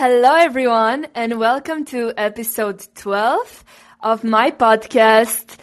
Hello, 0.00 0.32
everyone, 0.32 1.08
and 1.16 1.40
welcome 1.40 1.84
to 1.86 2.12
episode 2.16 2.86
12 2.94 3.64
of 4.00 4.22
my 4.22 4.52
podcast. 4.52 5.56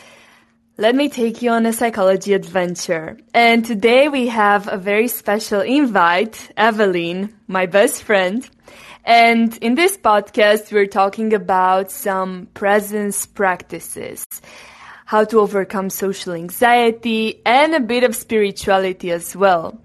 Let 0.78 0.94
me 0.94 1.08
take 1.08 1.42
you 1.42 1.52
on 1.52 1.66
a 1.66 1.72
psychology 1.72 2.34
adventure. 2.34 3.18
And 3.34 3.64
today 3.64 4.10
we 4.10 4.28
have 4.28 4.68
a 4.68 4.76
very 4.76 5.08
special 5.08 5.62
invite, 5.62 6.52
Evelin, 6.58 7.32
my 7.48 7.66
best 7.66 8.04
friend. 8.04 8.46
And 9.06 9.56
in 9.60 9.76
this 9.76 9.96
podcast, 9.96 10.70
we're 10.70 10.88
talking 10.88 11.34
about 11.34 11.90
some 11.90 12.50
presence 12.54 13.26
practices, 13.26 14.26
how 15.06 15.24
to 15.24 15.40
overcome 15.40 15.90
social 15.90 16.34
anxiety, 16.34 17.42
and 17.46 17.74
a 17.74 17.80
bit 17.80 18.04
of 18.04 18.14
spirituality 18.14 19.12
as 19.12 19.34
well. 19.34 19.80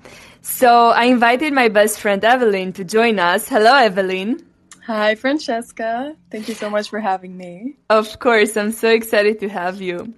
So 0.50 0.88
I 0.88 1.04
invited 1.04 1.54
my 1.54 1.68
best 1.68 2.00
friend 2.00 2.20
Evelin 2.20 2.74
to 2.74 2.84
join 2.84 3.18
us. 3.18 3.48
Hello, 3.48 3.72
Evelin. 3.72 4.42
Hi, 4.84 5.14
Francesca. 5.14 6.14
Thank 6.30 6.48
you 6.48 6.54
so 6.54 6.68
much 6.68 6.90
for 6.90 7.00
having 7.00 7.36
me. 7.36 7.76
Of 7.88 8.18
course, 8.18 8.56
I'm 8.56 8.72
so 8.72 8.90
excited 8.90 9.40
to 9.40 9.48
have 9.48 9.80
you. 9.80 10.12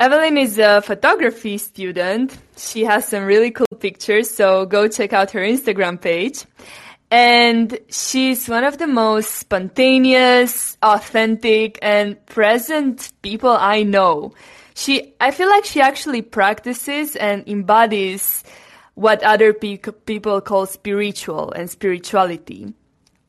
Evelin 0.00 0.40
is 0.40 0.58
a 0.58 0.80
photography 0.80 1.58
student. 1.58 2.38
She 2.56 2.84
has 2.84 3.06
some 3.06 3.24
really 3.24 3.50
cool 3.50 3.66
pictures, 3.78 4.30
so 4.30 4.64
go 4.64 4.88
check 4.88 5.12
out 5.12 5.32
her 5.32 5.40
Instagram 5.40 6.00
page. 6.00 6.46
And 7.10 7.78
she's 7.90 8.48
one 8.48 8.64
of 8.64 8.78
the 8.78 8.86
most 8.86 9.32
spontaneous, 9.32 10.78
authentic, 10.82 11.78
and 11.82 12.24
present 12.26 13.12
people 13.22 13.50
I 13.50 13.82
know. 13.82 14.32
She, 14.74 15.14
I 15.20 15.30
feel 15.30 15.48
like 15.48 15.64
she 15.64 15.80
actually 15.80 16.22
practices 16.22 17.16
and 17.16 17.46
embodies 17.48 18.42
what 18.94 19.22
other 19.22 19.52
pe- 19.52 19.78
people 20.06 20.40
call 20.40 20.66
spiritual 20.66 21.52
and 21.52 21.68
spirituality. 21.68 22.72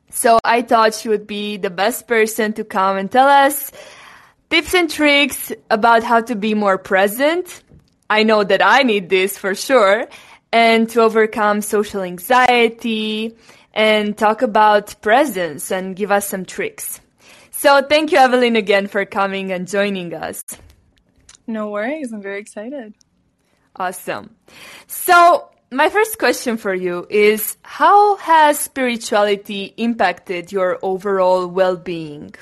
So 0.10 0.40
I 0.44 0.62
thought 0.62 0.94
she 0.94 1.10
would 1.10 1.28
be 1.28 1.58
the 1.58 1.70
best 1.70 2.08
person 2.08 2.54
to 2.54 2.64
come 2.64 2.98
and 2.98 3.12
tell 3.12 3.28
us 3.28 3.72
tips 4.50 4.74
and 4.74 4.90
tricks 4.90 5.52
about 5.70 6.04
how 6.04 6.22
to 6.22 6.36
be 6.36 6.54
more 6.54 6.78
present. 6.78 7.64
I 8.10 8.24
know 8.24 8.44
that 8.44 8.64
I 8.64 8.84
need 8.84 9.10
this 9.10 9.38
for 9.38 9.56
sure 9.56 10.08
and 10.54 10.88
to 10.92 11.02
overcome 11.02 11.62
social 11.62 12.02
anxiety 12.02 13.36
and 13.74 14.18
talk 14.18 14.42
about 14.42 15.02
presence 15.02 15.72
and 15.72 15.96
give 15.96 16.12
us 16.12 16.28
some 16.28 16.46
tricks. 16.46 17.02
So 17.52 17.82
thank 17.82 18.12
you, 18.12 18.20
Evelin, 18.20 18.58
again 18.58 18.88
for 18.88 19.06
coming 19.06 19.52
and 19.52 19.68
joining 19.68 20.14
us. 20.14 20.44
No 21.48 21.70
worries. 21.70 22.14
I'm 22.14 22.22
very 22.22 22.40
excited. 22.40 22.94
Awesome. 23.76 24.36
So 24.88 25.50
my 25.72 25.90
first 25.90 26.18
question 26.20 26.58
for 26.58 26.74
you 26.74 27.08
is 27.10 27.58
how 27.64 28.18
has 28.18 28.60
spirituality 28.60 29.74
impacted 29.78 30.52
your 30.52 30.80
overall 30.82 31.48
well-being? 31.48 32.34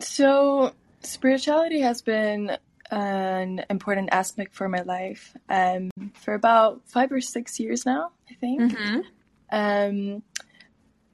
So, 0.00 0.72
spirituality 1.00 1.80
has 1.80 2.02
been 2.02 2.56
an 2.90 3.64
important 3.70 4.10
aspect 4.12 4.54
for 4.54 4.68
my 4.68 4.82
life 4.82 5.34
um, 5.48 5.90
for 6.14 6.34
about 6.34 6.82
five 6.86 7.10
or 7.10 7.20
six 7.20 7.58
years 7.58 7.86
now, 7.86 8.10
I 8.30 8.34
think. 8.34 8.72
Mm-hmm. 8.72 9.00
Um, 9.50 10.22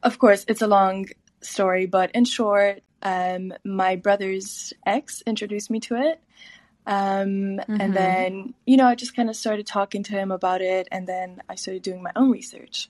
of 0.02 0.18
course, 0.18 0.44
it's 0.48 0.62
a 0.62 0.66
long 0.66 1.06
story, 1.40 1.86
but 1.86 2.10
in 2.12 2.24
short, 2.24 2.82
um, 3.02 3.52
my 3.64 3.96
brother's 3.96 4.72
ex 4.86 5.22
introduced 5.26 5.70
me 5.70 5.80
to 5.80 5.96
it. 5.96 6.20
Um, 6.88 7.60
mm-hmm. 7.60 7.80
And 7.80 7.94
then, 7.94 8.54
you 8.64 8.78
know, 8.78 8.86
I 8.86 8.94
just 8.94 9.14
kind 9.14 9.28
of 9.28 9.36
started 9.36 9.66
talking 9.66 10.02
to 10.04 10.12
him 10.12 10.32
about 10.32 10.62
it, 10.62 10.88
and 10.90 11.06
then 11.06 11.42
I 11.46 11.54
started 11.54 11.82
doing 11.82 12.02
my 12.02 12.12
own 12.16 12.30
research. 12.30 12.88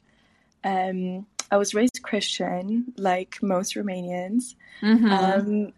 Um, 0.62 1.26
I 1.50 1.56
was 1.56 1.74
raised 1.74 2.00
Christian, 2.04 2.92
like 2.96 3.42
most 3.42 3.74
Romanians, 3.74 4.54
mm-hmm. 4.80 5.10
um, 5.10 5.72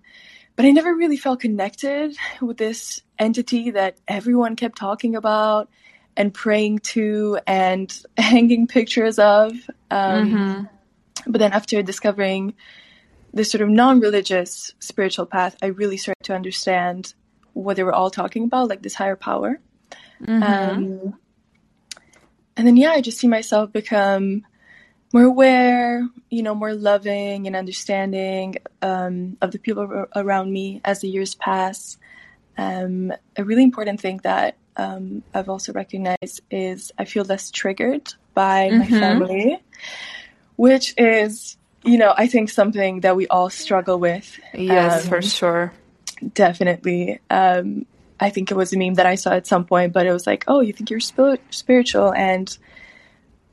but 0.54 0.66
I 0.66 0.70
never 0.70 0.94
really 0.94 1.16
felt 1.16 1.40
connected 1.40 2.14
with 2.42 2.58
this 2.58 3.00
entity 3.18 3.70
that 3.70 3.96
everyone 4.06 4.54
kept 4.54 4.76
talking 4.76 5.16
about 5.16 5.70
and 6.14 6.34
praying 6.34 6.80
to 6.80 7.38
and 7.46 8.02
hanging 8.18 8.66
pictures 8.66 9.18
of. 9.18 9.52
Um, 9.90 10.30
mm-hmm. 10.30 10.64
But 11.26 11.38
then, 11.38 11.54
after 11.54 11.82
discovering 11.82 12.52
this 13.32 13.50
sort 13.50 13.62
of 13.62 13.70
non 13.70 14.00
religious 14.00 14.74
spiritual 14.78 15.24
path, 15.24 15.56
I 15.62 15.66
really 15.66 15.96
started 15.96 16.24
to 16.24 16.34
understand 16.34 17.14
what 17.52 17.76
they 17.76 17.82
were 17.82 17.92
all 17.92 18.10
talking 18.10 18.44
about, 18.44 18.68
like 18.68 18.82
this 18.82 18.94
higher 18.94 19.16
power. 19.16 19.60
Mm-hmm. 20.22 20.42
Um, 20.42 21.18
and 22.56 22.66
then, 22.66 22.76
yeah, 22.76 22.90
I 22.90 23.00
just 23.00 23.18
see 23.18 23.28
myself 23.28 23.72
become 23.72 24.44
more 25.12 25.24
aware, 25.24 26.06
you 26.28 26.42
know, 26.42 26.54
more 26.54 26.74
loving 26.74 27.46
and 27.46 27.56
understanding 27.56 28.56
um, 28.82 29.36
of 29.40 29.50
the 29.50 29.58
people 29.58 30.06
around 30.14 30.52
me 30.52 30.80
as 30.84 31.00
the 31.00 31.08
years 31.08 31.34
pass. 31.34 31.98
Um, 32.56 33.12
a 33.36 33.44
really 33.44 33.62
important 33.62 34.00
thing 34.00 34.20
that 34.22 34.56
um, 34.76 35.22
I've 35.34 35.48
also 35.48 35.72
recognized 35.72 36.42
is 36.50 36.92
I 36.98 37.06
feel 37.06 37.24
less 37.24 37.50
triggered 37.50 38.12
by 38.34 38.68
mm-hmm. 38.68 38.78
my 38.78 38.86
family, 38.86 39.62
which 40.56 40.94
is, 40.96 41.56
you 41.82 41.98
know, 41.98 42.12
I 42.16 42.26
think 42.26 42.50
something 42.50 43.00
that 43.00 43.16
we 43.16 43.26
all 43.26 43.50
struggle 43.50 43.98
with. 43.98 44.38
Yes, 44.54 45.08
for 45.08 45.16
um, 45.16 45.22
sure. 45.22 45.72
Definitely. 46.34 47.20
Um, 47.30 47.86
I 48.18 48.30
think 48.30 48.50
it 48.50 48.54
was 48.54 48.72
a 48.72 48.78
meme 48.78 48.94
that 48.94 49.06
I 49.06 49.14
saw 49.14 49.30
at 49.30 49.46
some 49.46 49.64
point, 49.64 49.92
but 49.92 50.06
it 50.06 50.12
was 50.12 50.26
like, 50.26 50.44
oh, 50.46 50.60
you 50.60 50.72
think 50.72 50.90
you're 50.90 51.00
sp- 51.00 51.40
spiritual 51.50 52.12
and 52.12 52.56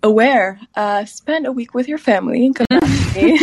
aware. 0.03 0.59
Uh, 0.75 1.05
spend 1.05 1.47
a 1.47 1.51
week 1.51 1.73
with 1.73 1.87
your 1.87 1.97
family 1.97 2.45
and 2.45 2.55
come 2.55 2.67
back 2.79 3.13
to 3.13 3.23
me. 3.23 3.39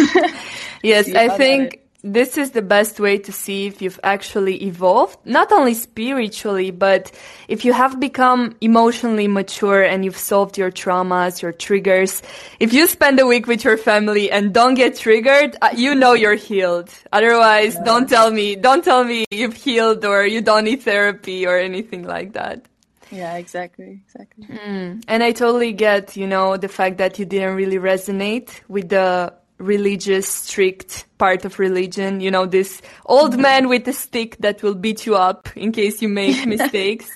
yes, 0.83 1.09
I 1.15 1.29
think 1.37 1.81
this 2.05 2.37
is 2.37 2.51
the 2.51 2.61
best 2.61 3.01
way 3.01 3.17
to 3.17 3.33
see 3.33 3.67
if 3.67 3.81
you've 3.81 3.99
actually 4.05 4.63
evolved, 4.65 5.19
not 5.25 5.51
only 5.51 5.73
spiritually, 5.73 6.71
but 6.71 7.11
if 7.49 7.65
you 7.65 7.73
have 7.73 7.99
become 7.99 8.55
emotionally 8.61 9.27
mature 9.27 9.83
and 9.83 10.05
you've 10.05 10.19
solved 10.19 10.59
your 10.59 10.71
traumas, 10.71 11.41
your 11.41 11.51
triggers. 11.51 12.23
If 12.61 12.75
you 12.75 12.87
spend 12.89 13.19
a 13.21 13.27
week 13.27 13.47
with 13.47 13.65
your 13.65 13.79
family 13.79 14.31
and 14.31 14.53
don't 14.53 14.75
get 14.75 14.99
triggered, 14.99 15.57
uh, 15.63 15.71
you 15.75 15.95
know 15.95 16.13
you're 16.13 16.35
healed. 16.35 16.91
Otherwise, 17.11 17.75
yeah. 17.75 17.85
don't 17.85 18.07
tell 18.07 18.31
me, 18.31 18.55
don't 18.55 18.85
tell 18.85 19.03
me 19.03 19.25
you've 19.31 19.57
healed 19.57 20.05
or 20.05 20.27
you 20.27 20.43
don't 20.43 20.65
need 20.65 20.83
therapy 20.83 21.47
or 21.47 21.57
anything 21.57 22.03
like 22.03 22.35
that. 22.35 22.67
Yeah, 23.11 23.37
exactly, 23.37 24.03
exactly. 24.05 24.47
Mm. 24.47 25.05
And 25.09 25.23
I 25.23 25.33
totally 25.33 25.73
get, 25.73 26.19
you 26.19 26.27
know, 26.27 26.59
the 26.59 26.69
fact 26.69 26.99
that 26.99 27.19
you 27.19 27.25
didn't 27.25 27.55
really 27.57 27.79
resonate 27.79 28.61
with 28.69 28.91
the 28.91 29.33
religious, 29.59 30.29
strict 30.29 31.07
part 31.19 31.45
of 31.45 31.59
religion. 31.59 32.21
You 32.21 32.31
know, 32.31 32.47
this 32.47 32.83
old 33.07 33.33
mm-hmm. 33.33 33.43
man 33.43 33.69
with 33.69 33.87
a 33.89 33.93
stick 33.93 34.37
that 34.39 34.63
will 34.63 34.75
beat 34.75 35.07
you 35.07 35.17
up 35.17 35.49
in 35.57 35.73
case 35.73 36.03
you 36.03 36.09
make 36.09 36.47
mistakes. 36.47 37.11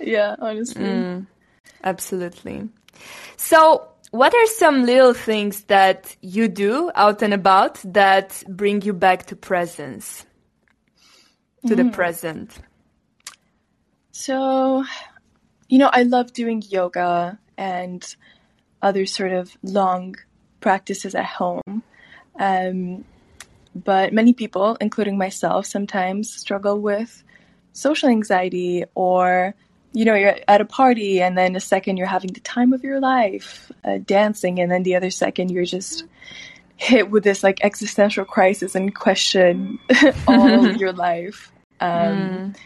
yeah, 0.00 0.36
honestly. 0.40 0.82
Mm, 0.82 1.26
absolutely. 1.84 2.68
So, 3.36 3.88
what 4.10 4.34
are 4.34 4.46
some 4.46 4.84
little 4.84 5.14
things 5.14 5.64
that 5.64 6.16
you 6.20 6.48
do 6.48 6.90
out 6.94 7.22
and 7.22 7.34
about 7.34 7.80
that 7.84 8.42
bring 8.48 8.82
you 8.82 8.92
back 8.92 9.26
to 9.26 9.36
presence, 9.36 10.24
to 11.66 11.74
mm. 11.74 11.76
the 11.76 11.90
present? 11.90 12.58
So, 14.12 14.84
you 15.68 15.78
know, 15.78 15.90
I 15.92 16.04
love 16.04 16.32
doing 16.32 16.62
yoga 16.66 17.38
and 17.58 18.16
other 18.80 19.04
sort 19.04 19.32
of 19.32 19.56
long 19.62 20.14
practices 20.66 21.14
at 21.14 21.24
home. 21.24 21.84
Um, 22.40 23.04
but 23.72 24.12
many 24.12 24.32
people, 24.32 24.76
including 24.80 25.16
myself, 25.16 25.64
sometimes 25.66 26.28
struggle 26.28 26.80
with 26.80 27.22
social 27.72 28.08
anxiety 28.08 28.82
or 28.96 29.54
you 29.92 30.04
know 30.04 30.16
you're 30.16 30.34
at 30.48 30.60
a 30.60 30.64
party 30.64 31.22
and 31.22 31.38
then 31.38 31.54
a 31.54 31.60
second 31.60 31.98
you're 31.98 32.14
having 32.16 32.32
the 32.32 32.40
time 32.40 32.72
of 32.72 32.82
your 32.82 33.00
life 33.00 33.70
uh, 33.84 33.98
dancing 33.98 34.58
and 34.58 34.72
then 34.72 34.82
the 34.82 34.96
other 34.96 35.10
second 35.10 35.50
you're 35.50 35.64
just 35.64 36.04
hit 36.76 37.10
with 37.10 37.22
this 37.22 37.42
like 37.42 37.58
existential 37.62 38.24
crisis 38.24 38.74
and 38.74 38.94
question 38.94 39.78
all 40.26 40.66
of 40.66 40.76
your 40.82 40.94
life 40.94 41.52
um, 41.80 41.90
mm. 41.90 42.56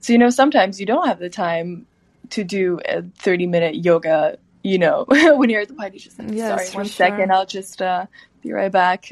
so 0.00 0.12
you 0.12 0.18
know 0.18 0.30
sometimes 0.30 0.80
you 0.80 0.86
don't 0.86 1.06
have 1.06 1.20
the 1.20 1.30
time 1.30 1.86
to 2.30 2.42
do 2.42 2.80
a 2.84 3.02
30 3.02 3.46
minute 3.46 3.76
yoga 3.76 4.36
you 4.62 4.78
know, 4.78 5.04
when 5.08 5.50
you're 5.50 5.62
at 5.62 5.68
the 5.68 5.74
party, 5.74 5.98
just 5.98 6.18
like, 6.18 6.28
yes, 6.32 6.48
sorry, 6.48 6.76
one 6.76 6.86
sure. 6.86 6.92
second, 6.92 7.32
I'll 7.32 7.46
just 7.46 7.80
uh, 7.80 8.06
be 8.42 8.52
right 8.52 8.72
back. 8.72 9.10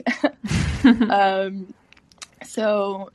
um, 0.84 1.72
so, 2.44 3.10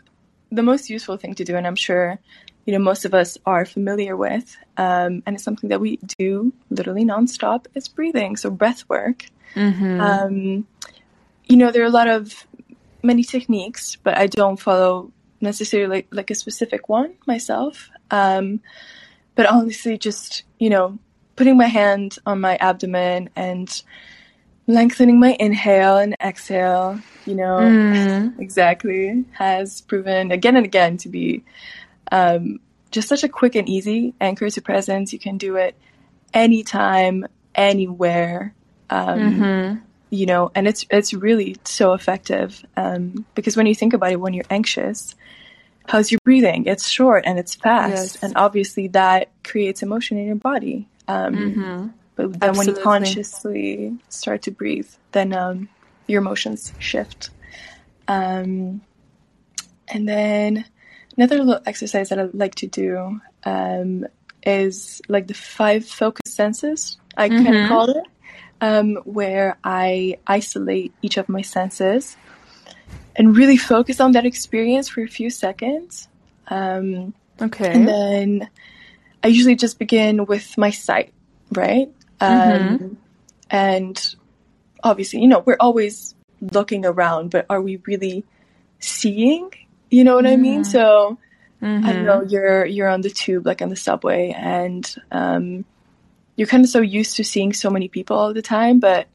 the 0.51 0.63
most 0.63 0.89
useful 0.89 1.18
thing 1.18 1.35
to 1.35 1.44
do, 1.44 1.56
and 1.56 1.65
I'm 1.65 1.75
sure, 1.75 2.19
you 2.65 2.74
know, 2.74 2.80
most 2.80 3.06
of 3.06 3.13
us 3.13 3.38
are 3.45 3.65
familiar 3.65 4.15
with, 4.15 4.56
um, 4.77 5.24
and 5.25 5.35
it's 5.35 5.44
something 5.44 5.69
that 5.69 5.81
we 5.81 5.97
do 6.18 6.53
literally 6.69 7.06
nonstop, 7.06 7.65
is 7.75 7.88
breathing. 7.88 8.35
So, 8.38 8.50
breath 8.50 8.88
work. 8.89 9.25
Mm-hmm. 9.56 10.01
Um, 10.01 10.68
you 11.45 11.57
know, 11.57 11.71
there 11.71 11.83
are 11.83 11.88
a 11.88 11.89
lot 11.89 12.07
of 12.07 12.47
many 13.03 13.24
techniques, 13.24 13.97
but 13.97 14.18
I 14.18 14.27
don't 14.27 14.59
follow 14.59 15.12
necessarily 15.41 15.97
like, 15.97 16.07
like 16.12 16.31
a 16.31 16.35
specific 16.35 16.89
one 16.89 17.15
myself. 17.27 17.89
Um, 18.09 18.62
but 19.35 19.45
honestly, 19.45 19.97
just, 19.97 20.44
you 20.57 20.69
know, 20.69 20.97
putting 21.35 21.57
my 21.57 21.68
hand 21.68 22.18
on 22.25 22.39
my 22.41 22.56
abdomen 22.57 23.30
and 23.35 23.81
lengthening 24.68 25.19
my 25.19 25.35
inhale 25.39 25.97
and 25.97 26.15
exhale, 26.21 27.00
you 27.25 27.35
know, 27.35 27.59
Mm. 27.59 28.39
exactly, 28.39 29.25
has 29.31 29.81
proven 29.81 30.31
again 30.31 30.56
and 30.56 30.65
again 30.65 30.97
to 30.97 31.09
be 31.09 31.44
um, 32.12 32.59
just 32.91 33.07
such 33.07 33.24
a 33.24 33.30
quick 33.30 33.56
and 33.56 33.68
easy 33.68 34.13
anchor 34.21 34.50
to 34.50 34.62
presence. 34.62 35.12
You 35.13 35.19
can 35.19 35.38
do 35.38 35.56
it 35.56 35.75
anytime, 36.33 37.25
anywhere. 37.56 38.53
Um, 38.89 39.21
You 40.12 40.27
know, 40.27 40.51
and 40.53 40.68
it's 40.68 40.85
it's 40.91 41.12
really 41.12 41.56
so 41.63 41.94
effective 41.94 42.63
um, 42.77 43.25
because 43.33 43.57
when 43.57 43.65
you 43.65 43.74
think 43.74 43.95
about 43.95 44.12
it, 44.12 44.19
when 44.19 44.35
you're 44.35 44.45
anxious, 44.51 45.15
how's 45.88 46.12
your 46.12 46.19
breathing? 46.24 46.68
It's 46.68 46.88
short 46.88 47.24
and 47.25 47.39
it's 47.39 47.56
fast, 47.56 47.91
Yes. 48.15 48.24
and 48.24 48.33
obviously 48.35 48.89
that 48.89 49.31
creates 49.44 49.81
emotion 49.81 50.19
in 50.19 50.27
your 50.27 50.35
body. 50.35 50.88
Um, 51.07 51.35
But 52.15 52.39
then 52.39 52.55
when 52.55 52.67
you 52.67 52.73
consciously 52.83 53.97
start 54.09 54.44
to 54.44 54.51
breathe, 54.51 54.89
then 55.11 55.33
um, 55.33 55.69
your 56.07 56.21
emotions 56.21 56.71
shift. 56.79 57.31
Um, 58.07 58.81
and 59.88 60.07
then 60.07 60.65
another 61.17 61.44
little 61.44 61.61
exercise 61.65 62.09
that 62.09 62.19
I 62.19 62.29
like 62.33 62.55
to 62.55 62.67
do 62.67 63.19
um, 63.45 64.05
is 64.45 65.01
like 65.09 65.27
the 65.27 65.33
five 65.33 65.85
focus 65.88 66.33
senses, 66.33 66.97
I 67.17 67.29
kind 67.29 67.47
of 67.47 67.69
call 67.69 67.89
it, 67.89 68.03
um, 68.61 68.95
where 69.06 69.57
I 69.63 70.17
isolate 70.27 70.94
each 71.01 71.17
of 71.17 71.29
my 71.29 71.41
senses 71.41 72.15
and 73.15 73.35
really 73.35 73.57
focus 73.57 73.99
on 73.99 74.11
that 74.13 74.25
experience 74.25 74.88
for 74.89 75.01
a 75.01 75.07
few 75.07 75.29
seconds. 75.29 76.07
Um, 76.47 77.13
Okay. 77.41 77.71
and 77.71 77.88
then 77.88 78.49
I 79.23 79.27
usually 79.27 79.55
just 79.55 79.79
begin 79.79 80.25
with 80.25 80.57
my 80.57 80.69
sight, 80.71 81.13
right? 81.51 81.89
Um, 82.19 82.97
and 83.49 84.15
obviously, 84.83 85.21
you 85.21 85.27
know, 85.27 85.39
we're 85.39 85.57
always 85.59 86.15
looking 86.41 86.85
around, 86.85 87.31
but 87.31 87.45
are 87.49 87.61
we 87.61 87.77
really 87.85 88.25
seeing? 88.79 89.49
You 89.89 90.03
know 90.03 90.15
what 90.15 90.25
I 90.25 90.35
mean? 90.35 90.63
So 90.63 91.17
I 91.85 91.93
don't 91.93 92.05
know. 92.05 92.21
You're 92.23 92.65
you're 92.65 92.89
on 92.89 93.01
the 93.01 93.09
tube, 93.09 93.45
like 93.45 93.61
on 93.61 93.69
the 93.69 93.75
subway, 93.75 94.33
and 94.35 94.83
um, 95.11 95.65
you're 96.35 96.47
kind 96.47 96.63
of 96.63 96.69
so 96.69 96.81
used 96.81 97.15
to 97.17 97.23
seeing 97.23 97.53
so 97.53 97.69
many 97.69 97.87
people 97.87 98.17
all 98.17 98.33
the 98.33 98.41
time, 98.41 98.79
but 98.79 99.07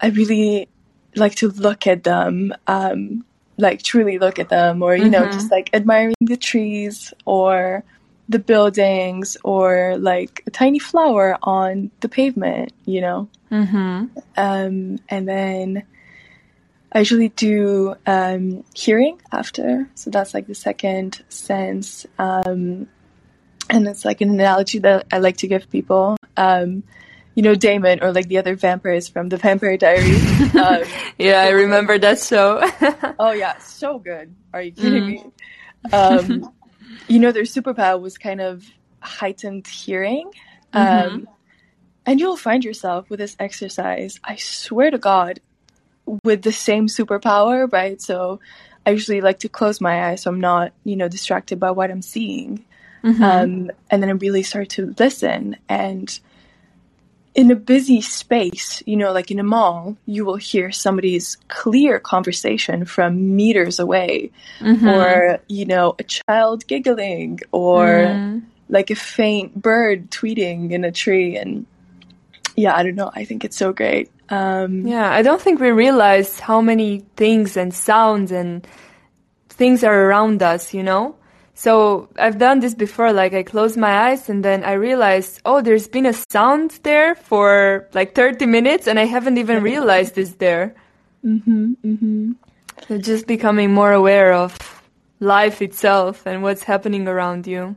I 0.00 0.08
really 0.08 0.68
like 1.14 1.34
to 1.36 1.48
look 1.48 1.86
at 1.86 2.04
them, 2.04 2.54
um, 2.66 3.24
like 3.58 3.82
truly 3.82 4.18
look 4.18 4.38
at 4.38 4.48
them, 4.48 4.82
or 4.82 4.96
you 4.96 5.10
know, 5.10 5.26
just 5.26 5.50
like 5.50 5.68
admiring 5.74 6.14
the 6.20 6.38
trees 6.38 7.12
or 7.26 7.84
the 8.32 8.38
buildings 8.38 9.36
or 9.44 9.96
like 9.98 10.42
a 10.46 10.50
tiny 10.50 10.78
flower 10.78 11.38
on 11.42 11.90
the 12.00 12.08
pavement, 12.08 12.72
you 12.84 13.00
know. 13.00 13.28
Mm-hmm. 13.50 14.06
Um, 14.36 14.98
and 15.08 15.28
then 15.28 15.84
I 16.92 16.98
usually 16.98 17.28
do 17.28 17.94
um, 18.06 18.64
hearing 18.74 19.20
after, 19.30 19.88
so 19.94 20.10
that's 20.10 20.34
like 20.34 20.46
the 20.46 20.54
second 20.54 21.22
sense. 21.28 22.06
Um, 22.18 22.88
and 23.70 23.86
it's 23.88 24.04
like 24.04 24.20
an 24.20 24.30
analogy 24.30 24.80
that 24.80 25.06
I 25.12 25.18
like 25.18 25.38
to 25.38 25.46
give 25.46 25.70
people. 25.70 26.16
Um, 26.36 26.82
you 27.34 27.42
know, 27.42 27.54
Damon 27.54 28.02
or 28.02 28.12
like 28.12 28.28
the 28.28 28.38
other 28.38 28.56
vampires 28.56 29.08
from 29.08 29.28
the 29.30 29.38
Vampire 29.38 29.76
Diaries. 29.78 30.54
um, 30.54 30.82
Yeah, 31.18 31.40
I 31.40 31.50
remember 31.50 31.98
that 31.98 32.18
show. 32.20 32.60
oh 33.18 33.32
yeah, 33.32 33.56
so 33.58 33.98
good. 33.98 34.34
Are 34.52 34.60
you 34.60 34.72
kidding 34.72 35.06
me? 35.06 35.24
Um, 35.92 36.52
you 37.08 37.18
know, 37.18 37.32
their 37.32 37.44
superpower 37.44 38.00
was 38.00 38.18
kind 38.18 38.40
of 38.40 38.64
heightened 39.00 39.66
hearing. 39.66 40.30
Um, 40.72 41.28
and 42.06 42.18
you'll 42.18 42.36
find 42.36 42.64
yourself 42.64 43.08
with 43.10 43.20
this 43.20 43.36
exercise, 43.38 44.18
I 44.24 44.36
swear 44.36 44.90
to 44.90 44.98
God, 44.98 45.40
with 46.24 46.42
the 46.42 46.52
same 46.52 46.88
superpower, 46.88 47.70
right? 47.72 48.00
So 48.00 48.40
I 48.84 48.90
usually 48.90 49.20
like 49.20 49.40
to 49.40 49.48
close 49.48 49.80
my 49.80 50.08
eyes 50.08 50.22
so 50.22 50.30
I'm 50.30 50.40
not, 50.40 50.72
you 50.84 50.96
know, 50.96 51.08
distracted 51.08 51.60
by 51.60 51.70
what 51.70 51.90
I'm 51.90 52.02
seeing. 52.02 52.64
Um, 53.22 53.70
and 53.90 54.02
then 54.02 54.08
I 54.08 54.12
really 54.12 54.42
start 54.42 54.68
to 54.70 54.94
listen. 54.98 55.56
And 55.68 56.18
in 57.34 57.50
a 57.50 57.56
busy 57.56 58.00
space, 58.02 58.82
you 58.84 58.96
know, 58.96 59.10
like 59.12 59.30
in 59.30 59.38
a 59.38 59.42
mall, 59.42 59.96
you 60.04 60.24
will 60.24 60.36
hear 60.36 60.70
somebody's 60.70 61.38
clear 61.48 61.98
conversation 61.98 62.84
from 62.84 63.34
meters 63.36 63.78
away, 63.78 64.30
or, 64.86 65.40
you 65.48 65.64
know, 65.64 65.94
a 65.98 66.02
child 66.04 66.66
giggling, 66.66 67.40
or 67.50 68.42
like 68.68 68.90
a 68.90 68.94
faint 68.94 69.54
bird 69.60 70.10
tweeting 70.10 70.72
in 70.72 70.84
a 70.84 70.92
tree. 70.92 71.36
And 71.36 71.64
yeah, 72.54 72.76
I 72.76 72.82
don't 72.82 72.96
know. 72.96 73.10
I 73.14 73.24
think 73.24 73.44
it's 73.44 73.56
so 73.56 73.72
great. 73.72 74.10
Um, 74.28 74.86
Yeah, 74.86 75.10
I 75.10 75.22
don't 75.22 75.40
think 75.40 75.60
we 75.60 75.70
realize 75.70 76.38
how 76.38 76.60
many 76.60 77.04
things 77.16 77.56
and 77.56 77.72
sounds 77.72 78.30
and 78.30 78.66
things 79.48 79.84
are 79.84 80.06
around 80.06 80.42
us, 80.42 80.74
you 80.74 80.82
know? 80.82 81.16
So 81.54 82.08
I've 82.18 82.38
done 82.38 82.60
this 82.60 82.74
before, 82.74 83.12
like 83.12 83.34
I 83.34 83.42
close 83.42 83.76
my 83.76 84.08
eyes 84.08 84.28
and 84.28 84.44
then 84.44 84.64
I 84.64 84.72
realize, 84.72 85.38
oh, 85.44 85.60
there's 85.60 85.86
been 85.86 86.06
a 86.06 86.14
sound 86.30 86.80
there 86.82 87.14
for 87.14 87.88
like 87.92 88.14
30 88.14 88.46
minutes 88.46 88.86
and 88.88 88.98
I 88.98 89.04
haven't 89.04 89.38
even 89.38 89.62
realized 89.62 90.16
it's 90.18 90.36
there. 90.36 90.74
Mm-hmm, 91.24 91.72
mm-hmm. 91.84 92.32
So 92.88 92.98
just 92.98 93.26
becoming 93.26 93.72
more 93.72 93.92
aware 93.92 94.32
of 94.32 94.56
life 95.20 95.62
itself 95.62 96.26
and 96.26 96.42
what's 96.42 96.64
happening 96.64 97.06
around 97.06 97.46
you. 97.46 97.76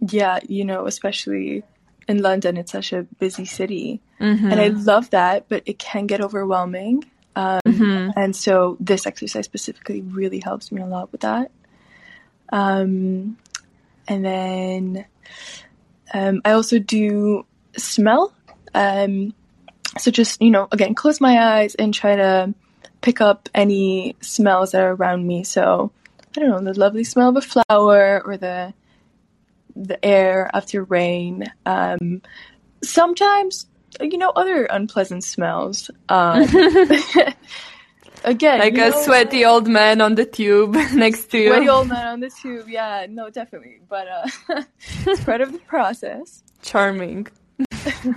yeah, 0.00 0.38
you 0.48 0.64
know, 0.64 0.86
especially 0.86 1.64
in 2.08 2.22
London, 2.22 2.56
it's 2.56 2.72
such 2.72 2.92
a 2.92 3.02
busy 3.18 3.44
city. 3.44 4.00
And 4.52 4.60
I 4.60 4.68
love 4.68 5.10
that, 5.10 5.48
but 5.48 5.64
it 5.66 5.78
can 5.78 6.06
get 6.06 6.20
overwhelming. 6.20 7.04
Um, 7.34 7.60
And 8.16 8.34
so 8.34 8.76
this 8.80 9.06
exercise 9.06 9.44
specifically 9.44 10.00
really 10.00 10.40
helps 10.40 10.72
me 10.72 10.80
a 10.80 10.86
lot 10.86 11.12
with 11.12 11.20
that. 11.22 11.50
Um, 12.50 13.36
and 14.08 14.24
then 14.24 15.06
um, 16.14 16.42
I 16.44 16.52
also 16.52 16.78
do 16.78 17.46
smell. 17.76 18.32
Um, 18.74 19.34
so 19.98 20.10
just, 20.10 20.40
you 20.40 20.50
know, 20.50 20.68
again, 20.72 20.94
close 20.94 21.20
my 21.20 21.58
eyes 21.58 21.74
and 21.74 21.92
try 21.92 22.16
to 22.16 22.54
pick 23.00 23.20
up 23.20 23.48
any 23.54 24.16
smells 24.20 24.72
that 24.72 24.82
are 24.82 24.94
around 24.94 25.26
me. 25.26 25.44
So, 25.44 25.90
I 26.36 26.40
don't 26.40 26.50
know, 26.50 26.72
the 26.72 26.78
lovely 26.78 27.04
smell 27.04 27.30
of 27.30 27.36
a 27.36 27.40
flower 27.40 28.22
or 28.24 28.36
the 28.36 28.74
the 29.74 30.02
air 30.02 30.50
after 30.54 30.82
rain. 30.84 31.44
Um, 31.66 32.22
sometimes, 32.82 33.66
you 34.00 34.16
know, 34.16 34.30
other 34.30 34.64
unpleasant 34.64 35.22
smells. 35.22 35.90
Um, 36.08 36.46
again, 38.24 38.58
Like 38.58 38.74
a 38.74 38.90
know, 38.90 39.02
sweaty 39.02 39.44
old 39.44 39.68
man 39.68 40.00
on 40.00 40.14
the 40.14 40.24
tube 40.24 40.74
next 40.94 41.26
to 41.30 41.38
you. 41.38 41.48
sweaty 41.48 41.68
old 41.68 41.88
man 41.88 42.06
on 42.06 42.20
the 42.20 42.30
tube. 42.30 42.68
Yeah, 42.68 43.06
no, 43.08 43.30
definitely. 43.30 43.80
But 43.88 44.08
uh, 44.08 44.62
it's 45.06 45.24
part 45.24 45.40
of 45.40 45.52
the 45.52 45.58
process. 45.60 46.42
Charming. 46.62 47.26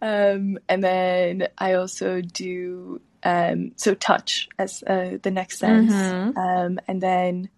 Um, 0.00 0.58
and 0.68 0.82
then 0.82 1.46
I 1.58 1.74
also 1.74 2.20
do 2.22 3.00
um, 3.22 3.70
so 3.76 3.94
touch 3.94 4.48
as 4.58 4.82
uh, 4.84 5.18
the 5.22 5.30
next 5.30 5.60
sense, 5.60 5.92
um, 5.92 6.80
and 6.88 7.00
then 7.00 7.50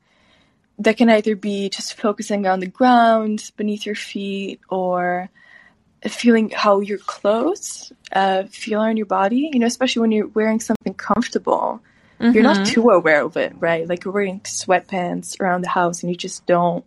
that 0.78 0.98
can 0.98 1.08
either 1.08 1.36
be 1.36 1.70
just 1.70 1.98
focusing 1.98 2.46
on 2.46 2.60
the 2.60 2.66
ground 2.66 3.50
beneath 3.56 3.86
your 3.86 3.94
feet, 3.94 4.60
or 4.68 5.30
feeling 6.08 6.50
how 6.50 6.80
your 6.80 6.98
clothes 6.98 7.92
uh, 8.12 8.44
feel 8.44 8.80
on 8.80 8.96
your 8.96 9.06
body. 9.06 9.50
You 9.52 9.58
know, 9.60 9.66
especially 9.66 10.00
when 10.00 10.12
you're 10.12 10.28
wearing 10.28 10.60
something 10.60 10.94
comfortable, 10.94 11.80
you're 12.32 12.42
not 12.42 12.64
too 12.64 12.90
aware 12.90 13.22
of 13.22 13.36
it, 13.36 13.52
right? 13.58 13.88
Like 13.88 14.04
you're 14.04 14.14
wearing 14.14 14.40
sweatpants 14.40 15.40
around 15.40 15.62
the 15.62 15.68
house, 15.68 16.02
and 16.02 16.10
you 16.10 16.16
just 16.16 16.46
don't 16.46 16.84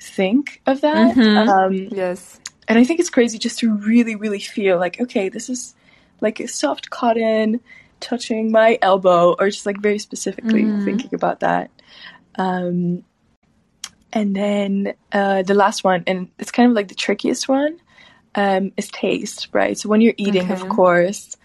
think 0.00 0.60
of 0.66 0.80
that. 0.80 1.16
Um, 1.48 1.88
Yes. 1.92 2.40
and 2.68 2.78
I 2.78 2.84
think 2.84 3.00
it's 3.00 3.10
crazy 3.10 3.38
just 3.38 3.58
to 3.60 3.74
really, 3.74 4.16
really 4.16 4.40
feel 4.40 4.78
like, 4.78 5.00
okay, 5.00 5.28
this 5.28 5.48
is 5.48 5.74
like 6.20 6.40
a 6.40 6.48
soft 6.48 6.90
cotton 6.90 7.60
touching 8.00 8.50
my 8.50 8.78
elbow, 8.82 9.34
or 9.38 9.50
just 9.50 9.66
like 9.66 9.80
very 9.80 9.98
specifically 9.98 10.64
thinking 10.84 11.14
about 11.14 11.40
that. 11.40 11.70
Um, 12.36 13.04
and 14.12 14.34
then 14.36 14.94
uh, 15.12 15.42
the 15.42 15.54
last 15.54 15.84
one, 15.84 16.04
and 16.06 16.28
it's 16.38 16.50
kind 16.50 16.68
of 16.68 16.74
like 16.74 16.88
the 16.88 16.94
trickiest 16.94 17.48
one, 17.48 17.78
um, 18.34 18.72
is 18.76 18.88
taste, 18.88 19.48
right? 19.52 19.76
So 19.78 19.88
when 19.88 20.00
you're 20.00 20.14
eating, 20.16 20.50
of 20.50 20.68
course, 20.68 21.36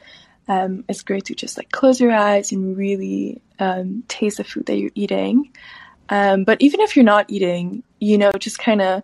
um, 0.48 0.86
it's 0.88 1.04
great 1.04 1.26
to 1.26 1.36
just 1.36 1.58
like 1.58 1.72
close 1.72 2.00
your 2.00 2.12
eyes 2.12 2.52
and 2.52 2.78
really 2.78 3.42
um, 3.60 4.04
taste 4.08 4.38
the 4.38 4.44
food 4.44 4.68
that 4.68 4.78
you're 4.78 4.92
eating. 4.96 5.52
Um, 6.10 6.46
but 6.46 6.62
even 6.62 6.80
if 6.80 6.96
you're 6.96 7.06
not 7.06 7.26
eating, 7.30 7.84
you 8.00 8.18
know, 8.18 8.32
just 8.32 8.60
kind 8.60 8.82
of 8.82 9.04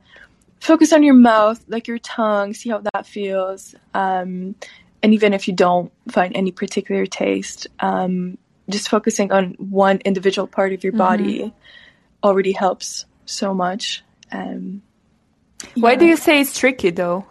focus 0.59 0.93
on 0.93 1.03
your 1.03 1.15
mouth, 1.15 1.61
like 1.67 1.87
your 1.87 1.99
tongue, 1.99 2.53
see 2.53 2.69
how 2.69 2.79
that 2.93 3.05
feels. 3.05 3.75
Um, 3.93 4.55
and 5.01 5.13
even 5.13 5.33
if 5.33 5.49
you 5.49 5.53
don't 5.53 5.91
find 6.09 6.35
any 6.35 6.51
particular 6.51 7.05
taste, 7.05 7.67
um, 7.81 8.37
just 8.69 8.87
focusing 8.87 9.33
on 9.33 9.55
one 9.57 9.99
individual 10.05 10.47
part 10.47 10.71
of 10.71 10.85
your 10.85 10.93
body 10.93 11.53
already 12.23 12.53
helps 12.53 13.05
so 13.25 13.53
much. 13.53 14.01
Um, 14.31 14.81
Why 15.75 15.95
do 15.95 16.05
you 16.05 16.15
say 16.15 16.39
it's 16.39 16.57
tricky 16.57 16.91
though? 16.91 17.25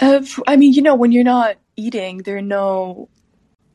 Uh, 0.00 0.22
I 0.46 0.56
mean, 0.56 0.72
you 0.72 0.82
know, 0.82 0.94
when 0.94 1.12
you're 1.12 1.24
not 1.24 1.56
eating, 1.76 2.18
there 2.18 2.36
are 2.36 2.42
no 2.42 3.08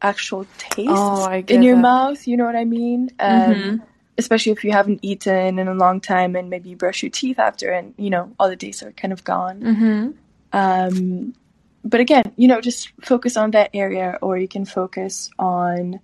actual 0.02 0.46
taste 0.58 0.90
Oh, 0.90 1.32
in 1.48 1.64
your 1.64 1.76
that. 1.76 1.82
mouth. 1.82 2.28
You 2.28 2.38
know 2.38 2.46
what 2.46 2.56
I 2.56 2.66
mean? 2.66 3.10
Um, 3.20 3.30
Mhm. 3.42 3.82
Especially 4.18 4.52
if 4.52 4.64
you 4.64 4.72
haven't 4.72 5.00
eaten 5.02 5.58
in 5.58 5.68
a 5.68 5.74
long 5.74 6.00
time 6.00 6.36
and 6.36 6.50
maybe 6.50 6.70
you 6.70 6.76
brush 6.76 7.02
your 7.02 7.10
teeth 7.10 7.40
after, 7.40 7.72
and 7.72 7.94
you 7.98 8.10
know 8.10 8.30
all 8.40 8.50
the 8.50 8.56
days 8.56 8.84
are 8.84 8.92
kind 8.92 9.12
of 9.14 9.24
gone. 9.24 9.62
Mhm. 9.62 10.14
Um, 10.54 11.34
but 11.84 12.00
again, 12.02 12.32
you 12.36 12.48
know, 12.48 12.62
just 12.62 12.92
focus 13.02 13.36
on 13.38 13.52
that 13.52 13.70
area, 13.74 14.20
or 14.22 14.38
you 14.38 14.48
can 14.48 14.66
focus 14.66 15.30
on 15.40 16.00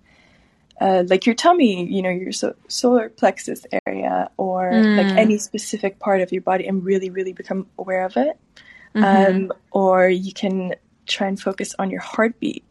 uh, 0.80 1.02
like 1.08 1.26
your 1.26 1.34
tummy, 1.34 1.84
you 1.86 2.00
know, 2.02 2.08
your 2.10 2.30
so- 2.30 2.54
solar 2.68 3.08
plexus 3.08 3.66
area, 3.84 4.30
or 4.36 4.70
like 4.96 5.08
Mm. 5.08 5.18
any 5.18 5.36
specific 5.38 5.98
part 5.98 6.20
of 6.20 6.30
your 6.32 6.42
body, 6.42 6.66
and 6.68 6.84
really, 6.84 7.10
really 7.10 7.32
become 7.32 7.66
aware 7.78 8.04
of 8.04 8.16
it. 8.16 8.38
Mm-hmm. 8.98 9.36
Um, 9.36 9.52
or 9.70 10.08
you 10.08 10.32
can 10.32 10.74
try 11.06 11.28
and 11.28 11.40
focus 11.40 11.74
on 11.78 11.90
your 11.90 12.00
heartbeat. 12.00 12.64